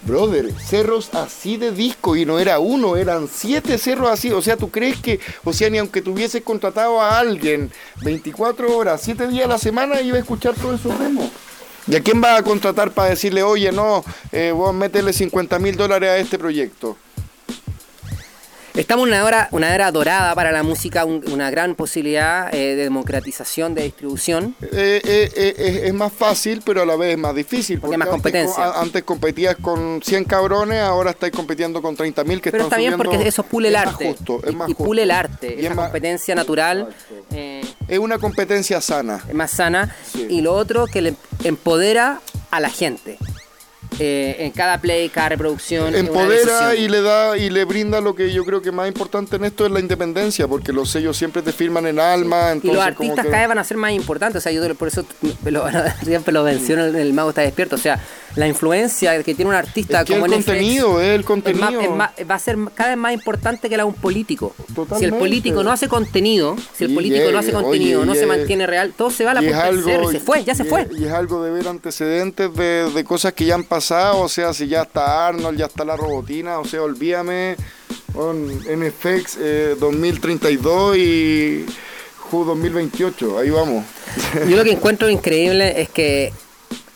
Brother, 0.07 0.53
cerros 0.61 1.15
así 1.15 1.57
de 1.57 1.73
disco 1.73 2.15
y 2.15 2.27
no 2.27 2.39
era 2.39 2.59
uno, 2.59 2.97
eran 2.97 3.29
siete 3.33 3.79
cerros 3.79 4.11
así. 4.11 4.31
O 4.33 4.43
sea, 4.43 4.57
¿tú 4.57 4.71
crees 4.71 5.01
que, 5.01 5.19
o 5.45 5.53
sea, 5.53 5.71
ni 5.71 5.79
aunque 5.79 6.03
tuvieses 6.03 6.43
contratado 6.43 7.01
a 7.01 7.19
alguien 7.19 7.71
24 8.03 8.77
horas, 8.77 9.01
7 9.03 9.29
días 9.29 9.47
a 9.47 9.49
la 9.49 9.59
semana, 9.59 10.01
iba 10.03 10.17
a 10.17 10.21
escuchar 10.21 10.55
todos 10.55 10.81
esos 10.81 10.99
demos? 10.99 11.31
¿Y 11.87 11.97
a 11.97 12.01
quién 12.01 12.23
va 12.23 12.37
a 12.37 12.43
contratar 12.43 12.91
para 12.93 13.11
decirle, 13.11 13.43
oye, 13.43 13.71
no, 13.73 14.05
eh, 14.33 14.53
vos 14.53 14.75
métele 14.75 15.13
50 15.13 15.59
mil 15.59 15.77
dólares 15.77 16.11
a 16.11 16.17
este 16.19 16.39
proyecto? 16.39 16.97
Estamos 18.75 19.07
en 19.07 19.15
una 19.15 19.29
era, 19.29 19.49
una 19.53 19.73
era 19.73 19.93
dorada 19.93 20.35
para 20.35 20.51
la 20.51 20.65
música, 20.65 21.05
una 21.05 21.49
gran 21.49 21.77
posibilidad 21.77 22.53
eh, 22.53 22.75
de 22.75 22.83
democratización, 22.83 23.73
de 23.73 23.85
distribución. 23.85 24.57
Eh, 24.63 25.01
eh, 25.05 25.83
es 25.85 25.95
más 25.95 26.13
fácil, 26.13 26.61
pero 26.67 26.83
a 26.83 26.87
la 26.87 26.97
vez 26.97 27.13
es 27.13 27.19
más 27.19 27.37
difícil. 27.37 27.79
Porque, 27.79 27.95
hay 27.95 27.99
más 27.99 28.09
competencia. 28.09 28.73
Antes, 28.73 29.05
competías 29.05 29.55
con 29.61 30.03
100 30.03 30.25
cabrones, 30.25 30.81
ahora 30.81 31.13
estáis 31.13 31.33
compitiendo 31.33 31.81
con 31.81 31.95
30 31.95 32.25
mil 32.25 32.41
que 32.41 32.51
pero 32.51 32.65
está 32.65 32.77
bien 32.79 32.97
porque 32.97 33.17
eso 33.29 33.45
pule 33.45 33.69
el 33.69 33.77
arte. 33.77 34.09
justo, 34.09 34.41
es 34.45 34.53
más 34.53 34.69
y, 34.69 34.75
pule 34.75 35.05
el 35.05 35.13
arte, 35.13 35.65
esa 35.65 35.77
competencia 35.77 36.35
natural. 36.35 36.89
es 37.31 37.99
una 38.01 38.19
competencia 38.19 38.81
sana. 38.81 39.23
Es 39.29 39.35
más 39.35 39.53
sana. 39.53 39.95
Y 40.29 40.41
lo 40.41 40.53
otro 40.53 40.89
que 40.89 41.01
le 41.01 41.15
empodera 41.45 42.21
a 42.51 42.59
la 42.59 42.71
gente. 42.71 43.19
Eh, 43.99 44.37
en 44.39 44.51
cada 44.53 44.79
play, 44.79 45.09
cada 45.09 45.31
reproducción. 45.31 45.95
Empodera 45.95 46.75
y 46.75 46.89
le 46.89 47.01
da 47.03 47.37
y 47.37 47.51
le 47.51 47.65
brinda 47.65 48.01
lo 48.01 48.15
que 48.15 48.33
yo 48.33 48.45
creo 48.45 48.63
que 48.63 48.73
más 48.73 48.89
importante 48.89 49.37
en 49.37 49.45
esto 49.45 49.67
es 49.67 49.73
la 49.73 49.81
independencia, 49.81 50.49
porque 50.49 50.73
los 50.73 50.91
sellos 50.91 51.17
siempre 51.17 51.43
te 51.43 51.53
firman 51.53 51.87
en 51.87 51.99
alma. 51.99 52.55
y 52.63 52.69
los 52.69 52.83
artistas 52.83 53.25
cada 53.27 53.41
vez 53.41 53.49
van 53.49 53.59
a 53.59 53.65
ser 53.65 53.77
más 53.77 53.93
importantes. 53.93 54.39
O 54.39 54.43
sea, 54.43 54.53
yo 54.53 54.75
por 54.75 54.89
eso 54.89 55.05
siempre 56.05 56.33
lo 56.33 56.43
menciono 56.45 56.85
el 56.85 57.13
mago 57.13 57.31
está 57.31 57.43
despierto. 57.43 57.77
O 57.77 57.79
sea, 57.79 58.01
la 58.37 58.49
influencia 58.49 59.23
que 59.23 59.35
tiene 59.35 59.51
un 59.51 59.55
artista 59.55 60.01
es 60.01 60.11
como 60.11 60.27
el 60.27 60.33
contenido, 60.33 61.01
es 61.01 61.09
el 61.09 61.25
contenido. 61.25 61.97
va 61.97 62.35
a 62.35 62.39
ser 62.39 62.57
cada 62.75 62.91
vez 62.91 62.99
más 62.99 63.13
importante 63.13 63.69
que 63.69 63.77
la 63.77 63.85
un 63.85 63.95
político. 63.95 64.55
Si 64.99 65.05
el 65.05 65.15
político 65.15 65.63
no 65.63 65.71
hace 65.71 65.89
contenido, 65.89 66.57
si 66.77 66.85
el 66.85 66.95
político 66.95 67.31
no 67.31 67.39
hace 67.39 67.53
contenido, 67.53 68.05
no 68.05 68.15
se 68.15 68.27
mantiene 68.27 68.67
real, 68.67 68.93
todo 68.97 69.11
se 69.11 69.25
va 69.25 69.33
a 69.33 69.35
la 69.35 69.43
y 69.43 70.11
se 70.11 70.21
fue, 70.21 70.45
ya 70.45 70.55
se 70.55 70.65
fue. 70.65 70.89
y 70.97 71.05
es 71.05 71.13
algo 71.13 71.43
de 71.43 71.51
ver 71.51 71.69
antecedentes 71.69 72.55
de, 72.55 72.91
de 72.91 73.05
cosas 73.05 73.33
que 73.33 73.45
ya 73.45 73.55
han 73.55 73.65
pasado, 73.65 74.21
o 74.21 74.29
sea, 74.29 74.53
si 74.53 74.67
ya 74.67 74.83
está 74.83 75.29
Arnold, 75.29 75.59
ya 75.59 75.67
está 75.67 75.85
la 75.85 75.97
robotina, 75.97 76.59
o 76.59 76.65
sea, 76.65 76.83
olvídame 76.83 77.57
con 78.13 78.47
NFX 78.49 79.39
2032 79.79 80.97
y 80.97 81.67
Ju 82.19 82.45
2028, 82.45 83.39
ahí 83.39 83.51
vamos. 83.51 83.85
Yo 84.49 84.57
lo 84.57 84.65
que 84.65 84.73
encuentro 84.73 85.09
increíble 85.11 85.81
es 85.81 85.89
que 85.89 86.33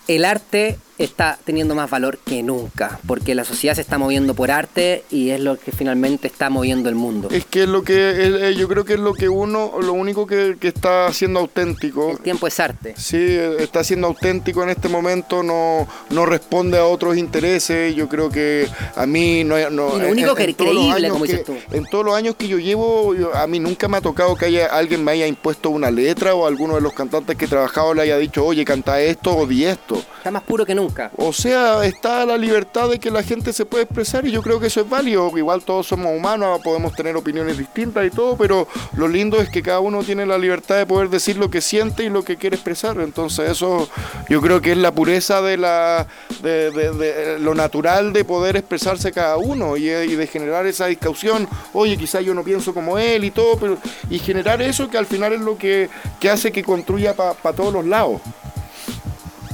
el 0.07 0.24
arte 0.24 0.79
está 0.99 1.39
teniendo 1.45 1.75
más 1.75 1.89
valor 1.89 2.19
que 2.19 2.43
nunca, 2.43 2.99
porque 3.07 3.35
la 3.35 3.45
sociedad 3.45 3.75
se 3.75 3.81
está 3.81 3.99
moviendo 3.99 4.35
por 4.35 4.51
arte 4.51 5.05
y 5.11 5.31
es 5.31 5.41
lo 5.41 5.57
que 5.57 5.71
finalmente 5.71 6.27
está 6.27 6.51
moviendo 6.51 6.89
el 6.89 6.97
mundo. 6.97 7.29
Es 7.31 7.45
que 7.45 7.63
es 7.63 7.69
lo 7.69 7.83
que 7.83 8.49
eh, 8.49 8.55
yo 8.57 8.69
creo 8.69 8.85
que 8.85 8.95
es 8.95 9.01
lo 9.01 9.15
que 9.15 9.29
uno, 9.29 9.73
lo 9.81 9.93
único 9.93 10.27
que, 10.27 10.57
está 10.61 11.07
haciendo 11.07 11.41
auténtico. 11.41 12.11
El 12.11 12.19
tiempo 12.19 12.47
es 12.47 12.61
arte. 12.61 12.95
Sí, 12.97 13.17
está 13.59 13.83
siendo 13.83 14.09
auténtico 14.09 14.63
en 14.63 14.69
este 14.69 14.89
momento, 14.89 15.43
no, 15.43 15.89
no 16.11 16.27
responde 16.27 16.79
a 16.79 16.85
otros 16.85 17.17
intereses. 17.17 17.95
Yo 17.95 18.09
creo 18.09 18.29
que 18.29 18.69
a 18.95 19.07
mí 19.07 19.45
no, 19.45 19.57
no 19.71 19.97
y 19.97 20.01
lo 20.01 20.09
único 20.09 20.35
que 20.35 20.45
es 20.45 20.57
creíble, 20.57 21.09
como 21.09 21.25
dices 21.25 21.45
tú. 21.45 21.57
En 21.71 21.87
todos 21.87 22.05
los 22.05 22.15
años 22.15 22.35
que 22.37 22.49
yo 22.49 22.59
llevo, 22.59 23.15
a 23.35 23.47
mí 23.47 23.61
nunca 23.61 23.89
me 23.89 23.97
ha 23.97 24.01
tocado 24.01 24.35
que 24.37 24.47
haya 24.47 24.67
alguien 24.67 25.05
me 25.05 25.13
haya 25.13 25.27
impuesto 25.27 25.71
una 25.71 25.91
letra 25.91 26.35
o 26.35 26.47
alguno 26.47 26.75
de 26.75 26.81
los 26.81 26.93
cantantes 26.93 27.37
que 27.37 27.45
he 27.45 27.49
trabajado 27.49 27.95
le 27.95 28.03
haya 28.03 28.19
dicho, 28.19 28.45
oye, 28.45 28.65
canta 28.65 29.01
esto 29.01 29.37
o 29.37 29.47
di 29.47 29.65
esto. 29.65 30.03
Está 30.19 30.31
más 30.31 30.43
puro 30.43 30.67
que 30.67 30.75
nunca. 30.75 30.88
O 31.16 31.33
sea, 31.33 31.85
está 31.85 32.24
la 32.27 32.37
libertad 32.37 32.88
de 32.88 32.98
que 32.98 33.11
la 33.11 33.22
gente 33.22 33.53
se 33.53 33.64
puede 33.64 33.85
expresar 33.85 34.27
y 34.27 34.31
yo 34.31 34.42
creo 34.42 34.61
que 34.61 34.66
eso 34.66 34.81
es 34.81 34.88
válido. 34.88 35.31
Igual 35.37 35.62
todos 35.62 35.87
somos 35.87 36.16
humanos, 36.16 36.61
podemos 36.62 36.92
tener 36.94 37.16
opiniones 37.16 37.59
distintas 37.59 38.07
y 38.07 38.11
todo, 38.11 38.37
pero 38.37 38.68
lo 38.96 39.09
lindo 39.09 39.40
es 39.40 39.48
que 39.48 39.62
cada 39.62 39.81
uno 39.81 40.03
tiene 40.03 40.27
la 40.27 40.38
libertad 40.38 40.77
de 40.77 40.87
poder 40.87 41.09
decir 41.09 41.37
lo 41.37 41.51
que 41.51 41.61
siente 41.61 42.05
y 42.05 42.09
lo 42.09 42.24
que 42.24 42.37
quiere 42.37 42.57
expresar. 42.57 43.01
Entonces 43.01 43.51
eso 43.51 43.88
yo 44.29 44.40
creo 44.40 44.61
que 44.61 44.72
es 44.72 44.79
la 44.79 44.92
pureza 44.92 45.42
de, 45.42 45.57
la, 45.57 46.07
de, 46.42 47.38
lo 47.40 47.55
natural 47.55 48.12
de 48.12 48.24
poder 48.24 48.57
expresarse 48.57 49.12
cada 49.12 49.37
uno 49.37 49.77
y, 49.77 49.88
de 49.88 50.27
generar 50.27 50.66
esa 50.66 50.87
discusión. 50.87 51.48
Oye, 51.72 51.96
quizás 51.96 52.24
yo 52.24 52.35
no 52.35 52.42
pienso 52.42 52.74
como 52.74 52.98
él 52.98 53.24
y 53.24 53.31
todo, 53.31 53.57
pero 53.59 53.79
y 54.11 54.18
generar 54.18 54.62
eso 54.62 54.88
que 54.88 54.98
al 54.98 55.07
final 55.07 55.33
es 55.33 55.40
lo 55.40 55.57
que, 55.57 55.88
hace 56.31 56.53
que 56.53 56.62
construya 56.62 57.14
para 57.14 57.57
todos 57.57 57.72
los 57.72 57.87
lados. 57.87 58.20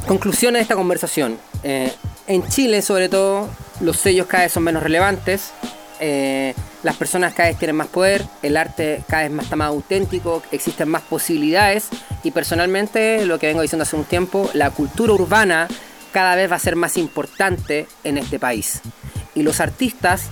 Conclusiones 0.06 0.58
de 0.58 0.62
esta 0.62 0.74
conversación. 0.74 1.38
Eh, 1.62 1.90
en 2.26 2.46
Chile, 2.48 2.82
sobre 2.82 3.08
todo, 3.08 3.48
los 3.80 3.96
sellos 3.96 4.26
cada 4.26 4.42
vez 4.42 4.52
son 4.52 4.62
menos 4.62 4.82
relevantes. 4.82 5.52
Eh, 5.98 6.54
las 6.82 6.96
personas 6.96 7.32
cada 7.32 7.48
vez 7.48 7.58
tienen 7.58 7.76
más 7.76 7.86
poder, 7.86 8.22
el 8.42 8.58
arte 8.58 9.02
cada 9.08 9.22
vez 9.22 9.32
más, 9.32 9.44
está 9.44 9.56
más 9.56 9.68
auténtico, 9.68 10.42
existen 10.52 10.90
más 10.90 11.02
posibilidades 11.02 11.88
y 12.22 12.32
personalmente, 12.32 13.24
lo 13.24 13.38
que 13.38 13.46
vengo 13.46 13.62
diciendo 13.62 13.84
hace 13.84 13.96
un 13.96 14.04
tiempo, 14.04 14.50
la 14.52 14.70
cultura 14.70 15.14
urbana 15.14 15.68
cada 16.12 16.34
vez 16.34 16.50
va 16.50 16.56
a 16.56 16.58
ser 16.60 16.76
más 16.76 16.98
importante 16.98 17.86
en 18.02 18.18
este 18.18 18.38
país. 18.38 18.82
Y 19.34 19.42
los 19.42 19.60
artistas, 19.60 20.24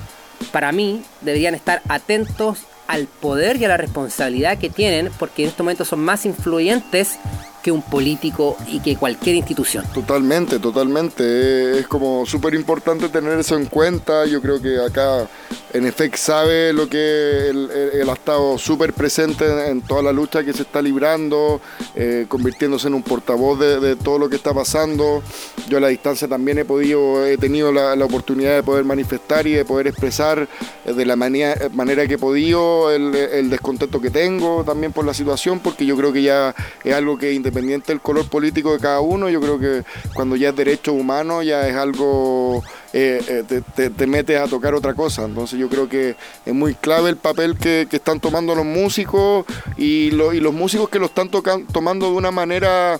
para 0.53 0.73
mí, 0.73 1.03
deberían 1.23 1.55
estar 1.55 1.81
atentos 1.89 2.67
al 2.89 3.07
poder 3.07 3.57
y 3.57 3.65
a 3.65 3.69
la 3.69 3.79
responsabilidad 3.79 4.59
que 4.59 4.69
tienen, 4.69 5.11
porque 5.19 5.45
en 5.45 5.49
estos 5.49 5.65
momentos 5.65 5.89
son 5.89 6.01
más 6.01 6.27
influyentes 6.27 7.19
que 7.63 7.73
un 7.73 7.83
político 7.83 8.57
y 8.67 8.81
que 8.81 8.97
cualquier 8.97 9.37
institución. 9.37 9.85
Totalmente, 9.95 10.59
totalmente. 10.59 11.79
Es 11.79 11.87
como 11.87 12.27
súper 12.27 12.55
importante 12.55 13.09
tener 13.09 13.39
eso 13.39 13.57
en 13.57 13.67
cuenta. 13.67 14.27
Yo 14.27 14.43
creo 14.43 14.61
que 14.61 14.79
acá 14.79 15.29
en 15.73 15.87
efecto 15.87 16.19
sabe 16.19 16.73
lo 16.73 16.89
que 16.89 17.49
él, 17.49 18.09
ha 18.09 18.13
estado 18.13 18.59
súper 18.59 18.93
presente 18.93 19.71
en, 19.71 19.81
toda 19.81 20.03
la 20.03 20.13
lucha 20.13 20.45
que 20.45 20.53
se 20.53 20.63
está 20.63 20.83
librando, 20.83 21.61
eh, 21.95 22.27
convirtiéndose 22.29 22.89
en 22.89 22.95
un 22.95 23.03
portavoz 23.03 23.59
de, 23.59 23.97
todo 23.97 24.19
lo 24.19 24.29
que 24.29 24.37
está 24.37 24.53
pasando. 24.53 25.23
Yo 25.69 25.79
a 25.79 25.81
la 25.81 25.89
distancia 25.89 26.29
también 26.29 26.59
he 26.59 26.65
podido, 26.65 27.25
he 27.27 27.39
tenido 27.39 27.73
la, 27.73 28.03
oportunidad 28.03 28.57
de 28.57 28.63
poder 28.63 28.85
manifestar 28.85 29.47
y 29.47 29.53
de 29.53 29.65
poder 29.65 29.87
expresar 29.87 30.49
eh, 30.85 30.93
de 30.93 31.07
la 31.07 31.17
manera, 31.17 31.57
manera 31.73 32.07
que 32.07 32.15
he 32.15 32.19
podido 32.19 32.91
el, 32.91 33.49
descontento 33.49 34.01
que 34.01 34.11
tengo 34.11 34.65
también 34.65 34.93
por 34.93 35.05
la 35.05 35.15
situación, 35.15 35.61
porque 35.61 35.87
yo 35.87 35.97
creo 35.97 36.13
que 36.13 36.23
ya 36.23 36.55
es 36.85 36.95
algo 36.95 37.17
que 37.17 37.33
independiente 37.53 37.93
del 37.93 38.01
color 38.01 38.27
político 38.29 38.73
de 38.73 38.79
cada 38.79 39.01
uno, 39.01 39.29
yo 39.29 39.41
creo 39.41 39.59
que 39.59 39.85
cuando 40.15 40.37
ya 40.37 40.49
es 40.49 40.57
derecho 40.57 40.95
humano 40.95 41.43
ya 41.43 41.69
es 41.69 41.77
algo 41.77 42.63
eh, 42.95 43.45
eh, 43.51 43.91
te, 43.97 44.07
metes 44.07 44.41
a 44.41 44.49
tocar 44.49 44.75
otra 44.75 44.95
cosa. 44.95 45.25
Entonces 45.25 45.59
yo 45.59 45.69
creo 45.69 45.89
que 45.89 46.17
es 46.47 46.55
muy 46.55 46.75
clave 46.75 47.11
el 47.11 47.17
papel 47.17 47.59
que, 47.59 47.87
están 47.93 48.21
tomando 48.21 48.55
los 48.55 48.65
músicos 48.65 49.45
y, 49.77 50.11
los 50.13 50.55
músicos 50.55 50.89
que 50.89 50.99
lo 50.99 51.07
están 51.07 51.31
tomando 51.31 52.07
de 52.07 52.13
una 52.13 52.31
manera 52.31 52.99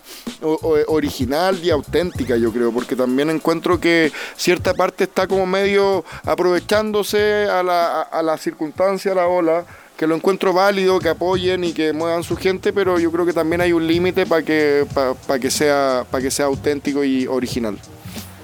original 0.89 1.59
y 1.63 1.71
auténtica, 1.71 2.37
yo 2.37 2.53
creo, 2.53 2.73
porque 2.73 2.95
también 2.95 3.31
encuentro 3.31 3.81
que 3.81 4.13
cierta 4.37 4.75
parte 4.75 5.05
está 5.05 5.27
como 5.27 5.47
medio 5.47 6.05
aprovechándose 6.25 7.47
a 7.47 7.63
la, 7.63 8.03
a 8.03 8.23
la 8.23 8.37
circunstancia, 8.37 9.13
a 9.13 9.15
la 9.15 9.27
ola 9.27 9.65
que 10.03 10.09
lo 10.09 10.17
encuentro 10.17 10.53
válido, 10.53 10.99
que 10.99 11.11
apoyen 11.11 11.63
y 11.63 11.73
que 11.73 11.93
muevan 11.93 12.25
su 12.25 12.35
gente, 12.35 12.73
pero 12.73 12.99
yo 12.99 13.13
creo 13.13 13.25
que 13.25 13.33
también 13.33 13.61
hay 13.61 13.73
un 13.73 13.87
límite 13.87 14.27
para 14.27 14.43
que, 14.43 14.85
que, 15.41 15.49
sea, 15.49 16.05
que 16.11 16.29
sea 16.29 16.47
auténtico 16.47 17.05
y 17.05 17.29
original. 17.29 17.79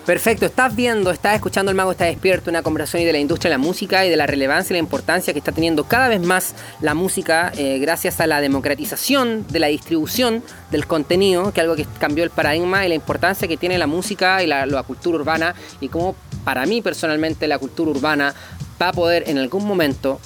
Perfecto, 0.06 0.46
estás 0.46 0.76
viendo, 0.76 1.10
estás 1.10 1.34
escuchando 1.34 1.72
El 1.72 1.76
Mago 1.76 1.90
está 1.90 2.04
despierto, 2.04 2.48
una 2.48 2.62
conversación 2.62 3.02
de 3.02 3.12
la 3.12 3.18
industria 3.18 3.50
de 3.50 3.58
la 3.58 3.58
música 3.58 4.06
y 4.06 4.08
de 4.08 4.16
la 4.16 4.28
relevancia 4.28 4.72
y 4.72 4.76
la 4.76 4.84
importancia 4.84 5.32
que 5.32 5.40
está 5.40 5.50
teniendo 5.50 5.82
cada 5.82 6.06
vez 6.06 6.20
más 6.20 6.54
la 6.80 6.94
música 6.94 7.50
eh, 7.56 7.80
gracias 7.80 8.20
a 8.20 8.28
la 8.28 8.40
democratización 8.40 9.44
de 9.48 9.58
la 9.58 9.66
distribución 9.66 10.44
del 10.70 10.86
contenido, 10.86 11.52
que 11.52 11.58
es 11.58 11.64
algo 11.64 11.74
que 11.74 11.86
cambió 11.98 12.22
el 12.22 12.30
paradigma 12.30 12.86
y 12.86 12.88
la 12.88 12.94
importancia 12.94 13.48
que 13.48 13.56
tiene 13.56 13.78
la 13.78 13.88
música 13.88 14.44
y 14.44 14.46
la, 14.46 14.64
la 14.64 14.84
cultura 14.84 15.18
urbana 15.18 15.56
y 15.80 15.88
cómo 15.88 16.14
para 16.44 16.66
mí 16.66 16.82
personalmente 16.82 17.48
la 17.48 17.58
cultura 17.58 17.90
urbana 17.90 18.32
va 18.80 18.90
a 18.90 18.92
poder 18.92 19.24
en 19.26 19.38
algún 19.38 19.66
momento 19.66 20.20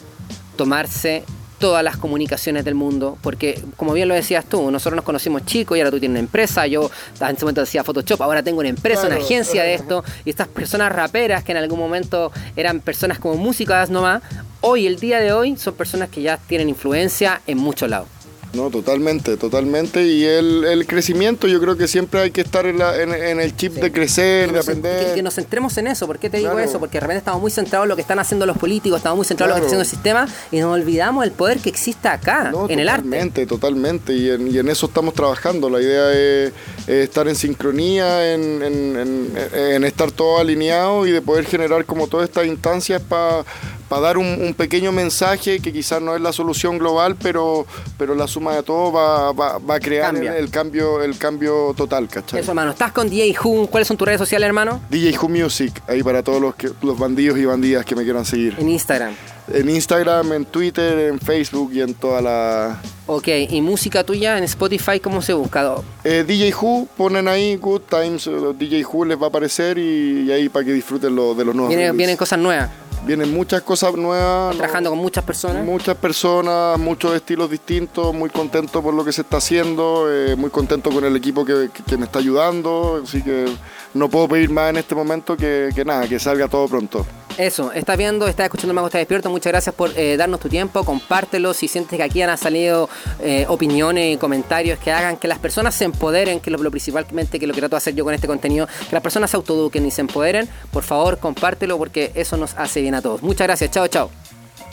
tomarse 0.56 1.24
todas 1.62 1.84
las 1.84 1.96
comunicaciones 1.96 2.64
del 2.64 2.74
mundo, 2.74 3.16
porque 3.22 3.62
como 3.76 3.92
bien 3.92 4.08
lo 4.08 4.14
decías 4.14 4.44
tú, 4.44 4.68
nosotros 4.72 4.96
nos 4.96 5.04
conocimos 5.04 5.46
chicos 5.46 5.78
y 5.78 5.80
ahora 5.80 5.92
tú 5.92 6.00
tienes 6.00 6.14
una 6.14 6.18
empresa, 6.18 6.66
yo 6.66 6.90
en 7.20 7.36
ese 7.36 7.44
momento 7.44 7.60
decía 7.60 7.84
Photoshop, 7.84 8.20
ahora 8.20 8.42
tengo 8.42 8.58
una 8.58 8.68
empresa, 8.68 9.06
una 9.06 9.14
agencia 9.14 9.62
de 9.62 9.74
esto, 9.74 10.02
y 10.24 10.30
estas 10.30 10.48
personas 10.48 10.90
raperas 10.90 11.44
que 11.44 11.52
en 11.52 11.58
algún 11.58 11.78
momento 11.78 12.32
eran 12.56 12.80
personas 12.80 13.20
como 13.20 13.36
músicas 13.36 13.90
nomás, 13.90 14.22
hoy, 14.60 14.88
el 14.88 14.98
día 14.98 15.20
de 15.20 15.32
hoy, 15.32 15.56
son 15.56 15.74
personas 15.74 16.08
que 16.08 16.20
ya 16.20 16.36
tienen 16.36 16.68
influencia 16.68 17.40
en 17.46 17.58
muchos 17.58 17.88
lados. 17.88 18.08
No, 18.54 18.68
totalmente, 18.68 19.36
totalmente. 19.38 20.04
Y 20.04 20.24
el, 20.24 20.84
crecimiento, 20.86 21.48
yo 21.48 21.60
creo 21.60 21.76
que 21.76 21.88
siempre 21.88 22.20
hay 22.20 22.30
que 22.30 22.42
estar 22.42 22.66
en, 22.66 22.80
el 22.80 23.56
chip 23.56 23.74
de 23.74 23.90
crecer, 23.90 24.52
de 24.52 24.58
aprender. 24.58 25.14
Que, 25.14 25.22
nos 25.22 25.34
centremos 25.34 25.76
en 25.78 25.86
eso. 25.86 26.06
¿Por 26.06 26.18
qué 26.18 26.28
te 26.28 26.38
digo 26.38 26.58
eso? 26.58 26.78
Porque 26.78 26.98
de 26.98 27.00
repente 27.00 27.18
estamos 27.18 27.40
muy 27.40 27.50
centrados 27.50 27.86
en 27.86 27.88
lo 27.88 27.96
que 27.96 28.02
están 28.02 28.18
haciendo 28.18 28.44
los 28.44 28.58
políticos, 28.58 28.98
estamos 28.98 29.16
muy 29.16 29.24
centrados 29.24 29.52
en 29.52 29.54
lo 29.54 29.60
que 29.60 29.66
está 29.66 29.82
haciendo 29.82 29.82
el 29.82 29.88
sistema 29.88 30.28
y 30.50 30.60
nos 30.60 30.74
olvidamos 30.74 31.24
del 31.24 31.32
poder 31.32 31.60
que 31.60 31.70
existe 31.70 32.08
acá, 32.08 32.52
en 32.68 32.78
el 32.78 32.88
arte. 32.88 33.04
Totalmente, 33.04 33.46
totalmente. 33.46 34.12
Y 34.14 34.30
en, 34.30 34.68
eso 34.68 34.86
estamos 34.86 35.14
trabajando. 35.14 35.70
La 35.70 35.80
idea 35.80 36.12
es, 36.12 36.52
estar 36.86 37.28
en 37.28 37.36
sincronía, 37.36 38.34
en, 38.34 39.84
estar 39.84 40.10
todo 40.10 40.38
alineado 40.38 41.06
y 41.06 41.12
de 41.12 41.22
poder 41.22 41.46
generar 41.46 41.84
como 41.86 42.06
todas 42.06 42.28
estas 42.28 42.46
instancias 42.46 43.00
para 43.00 43.44
para 43.92 44.07
dar 44.07 44.16
un, 44.16 44.55
pequeño 44.57 44.90
mensaje 44.90 45.61
que 45.61 45.70
quizás 45.70 46.00
no 46.00 46.16
es 46.16 46.22
la 46.22 46.33
solución 46.33 46.78
global, 46.78 47.14
pero, 47.14 47.66
pero 47.98 48.14
la 48.14 48.26
suma 48.26 48.57
de 48.57 48.62
todo 48.62 48.90
va, 48.90 49.33
va, 49.33 49.74
a 49.74 49.81
crear 49.81 50.16
el, 50.16 50.48
cambio, 50.48 51.02
el 51.02 51.18
cambio 51.18 51.74
total, 51.76 52.09
¿cachai? 52.09 52.40
Eso, 52.40 52.52
hermano. 52.52 52.70
¿Estás 52.70 52.92
con 52.92 53.11
DJ 53.11 53.37
Who? 53.38 53.66
¿Cuáles 53.66 53.87
son 53.87 53.98
tus 53.98 54.07
redes 54.07 54.18
sociales, 54.18 54.46
hermano? 54.46 54.81
DJ 54.88 55.18
Who 55.18 55.28
Music, 55.28 55.83
ahí 55.87 56.02
para 56.02 56.22
todos 56.22 56.40
los, 56.40 56.55
que, 56.55 56.70
los 56.81 56.98
bandidos 56.98 57.38
y 57.38 57.44
bandidas 57.44 57.85
que 57.85 57.94
me 57.94 58.02
quieran 58.02 58.24
seguir. 58.24 58.57
En 58.59 58.70
Instagram. 58.70 59.14
En 59.52 59.68
Instagram, 59.68 60.33
en 60.33 60.46
Twitter, 60.46 61.11
en 61.11 61.20
Facebook 61.20 61.72
y 61.74 61.83
en 61.83 61.92
toda 61.92 62.22
la... 62.22 62.81
Ok, 63.07 63.28
¿y 63.50 63.61
música 63.61 64.05
tuya 64.05 64.38
en 64.38 64.44
Spotify 64.44 65.00
cómo 65.00 65.20
se 65.20 65.35
busca? 65.35 65.74
Eh, 66.02 66.24
DJ 66.26 66.55
Who, 66.55 66.88
ponen 66.96 67.28
ahí 67.28 67.57
Good 67.57 67.83
Times, 67.90 68.31
DJ 68.57 68.87
Who 68.87 69.05
les 69.05 69.20
va 69.20 69.26
a 69.26 69.28
aparecer 69.28 69.76
y, 69.76 70.33
ahí 70.33 70.48
para 70.48 70.64
que 70.64 70.72
disfruten 70.72 71.14
lo, 71.14 71.35
de 71.35 71.44
los 71.44 71.55
nuevos. 71.55 71.94
vienen 71.94 72.16
cosas 72.16 72.38
nuevas 72.38 72.70
vienen 73.04 73.32
muchas 73.32 73.62
cosas 73.62 73.94
nuevas. 73.94 74.56
Trabajando 74.56 74.90
con 74.90 74.98
muchas 74.98 75.24
personas. 75.24 75.64
Muchas 75.64 75.96
personas, 75.96 76.78
muchos 76.78 77.14
estilos 77.14 77.50
distintos, 77.50 78.14
muy 78.14 78.30
contento 78.30 78.82
por 78.82 78.94
lo 78.94 79.04
que 79.04 79.12
se 79.12 79.22
está 79.22 79.38
haciendo, 79.38 80.06
eh, 80.10 80.36
muy 80.36 80.50
contento 80.50 80.90
con 80.90 81.04
el 81.04 81.16
equipo 81.16 81.44
que, 81.44 81.70
me 81.96 82.04
está 82.04 82.18
ayudando, 82.18 83.02
así 83.04 83.22
que 83.22 83.46
no 83.94 84.09
puedo 84.09 84.28
pedir 84.28 84.50
más 84.50 84.70
en 84.70 84.76
este 84.78 84.94
momento 84.94 85.37
que, 85.37 85.70
que 85.74 85.85
nada, 85.85 86.09
que 86.09 86.18
salga 86.18 86.48
todo 86.48 86.68
pronto. 86.68 87.07
Eso, 87.38 87.72
estás 87.72 87.96
viendo, 87.96 88.28
estás 88.28 88.44
escuchando 88.44 88.74
Mago 88.74 88.88
Está 88.88 88.98
Despierto. 88.98 89.31
Muchas 89.31 89.52
gracias 89.52 89.74
por 89.74 89.90
eh, 89.96 90.16
darnos 90.16 90.38
tu 90.40 90.48
tiempo. 90.48 90.85
Compártelo 90.85 91.55
si 91.55 91.66
sientes 91.66 91.96
que 91.96 92.02
aquí 92.02 92.20
han 92.20 92.37
salido 92.37 92.90
eh, 93.20 93.46
opiniones 93.48 94.14
y 94.14 94.18
comentarios 94.18 94.78
que 94.78 94.92
hagan 94.92 95.16
que 95.16 95.28
las 95.28 95.38
personas 95.38 95.74
se 95.74 95.85
empoderen, 95.85 96.40
que 96.40 96.50
lo, 96.50 96.59
lo, 96.59 96.70
principalmente 96.70 97.40
que 97.40 97.46
lo 97.46 97.55
que 97.55 97.61
trato 97.61 97.76
de 97.76 97.78
hacer 97.78 97.94
yo 97.94 98.05
con 98.05 98.12
este 98.12 98.26
contenido, 98.26 98.66
que 98.66 98.92
las 98.92 99.02
personas 99.02 99.31
se 99.31 99.37
autoduquen 99.37 99.87
y 99.87 99.90
se 99.90 100.02
empoderen. 100.02 100.48
Por 100.70 100.83
favor, 100.83 101.18
compártelo 101.18 101.78
porque 101.78 102.12
eso 102.14 102.37
nos 102.37 102.55
hace 102.57 102.83
bien 102.83 102.94
a 102.94 103.02
todos. 103.02 103.22
Muchas 103.22 103.46
gracias. 103.46 103.70
Chao, 103.70 103.88
chao. 103.88 104.11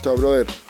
Chao, 0.02 0.16
brother. 0.16 0.69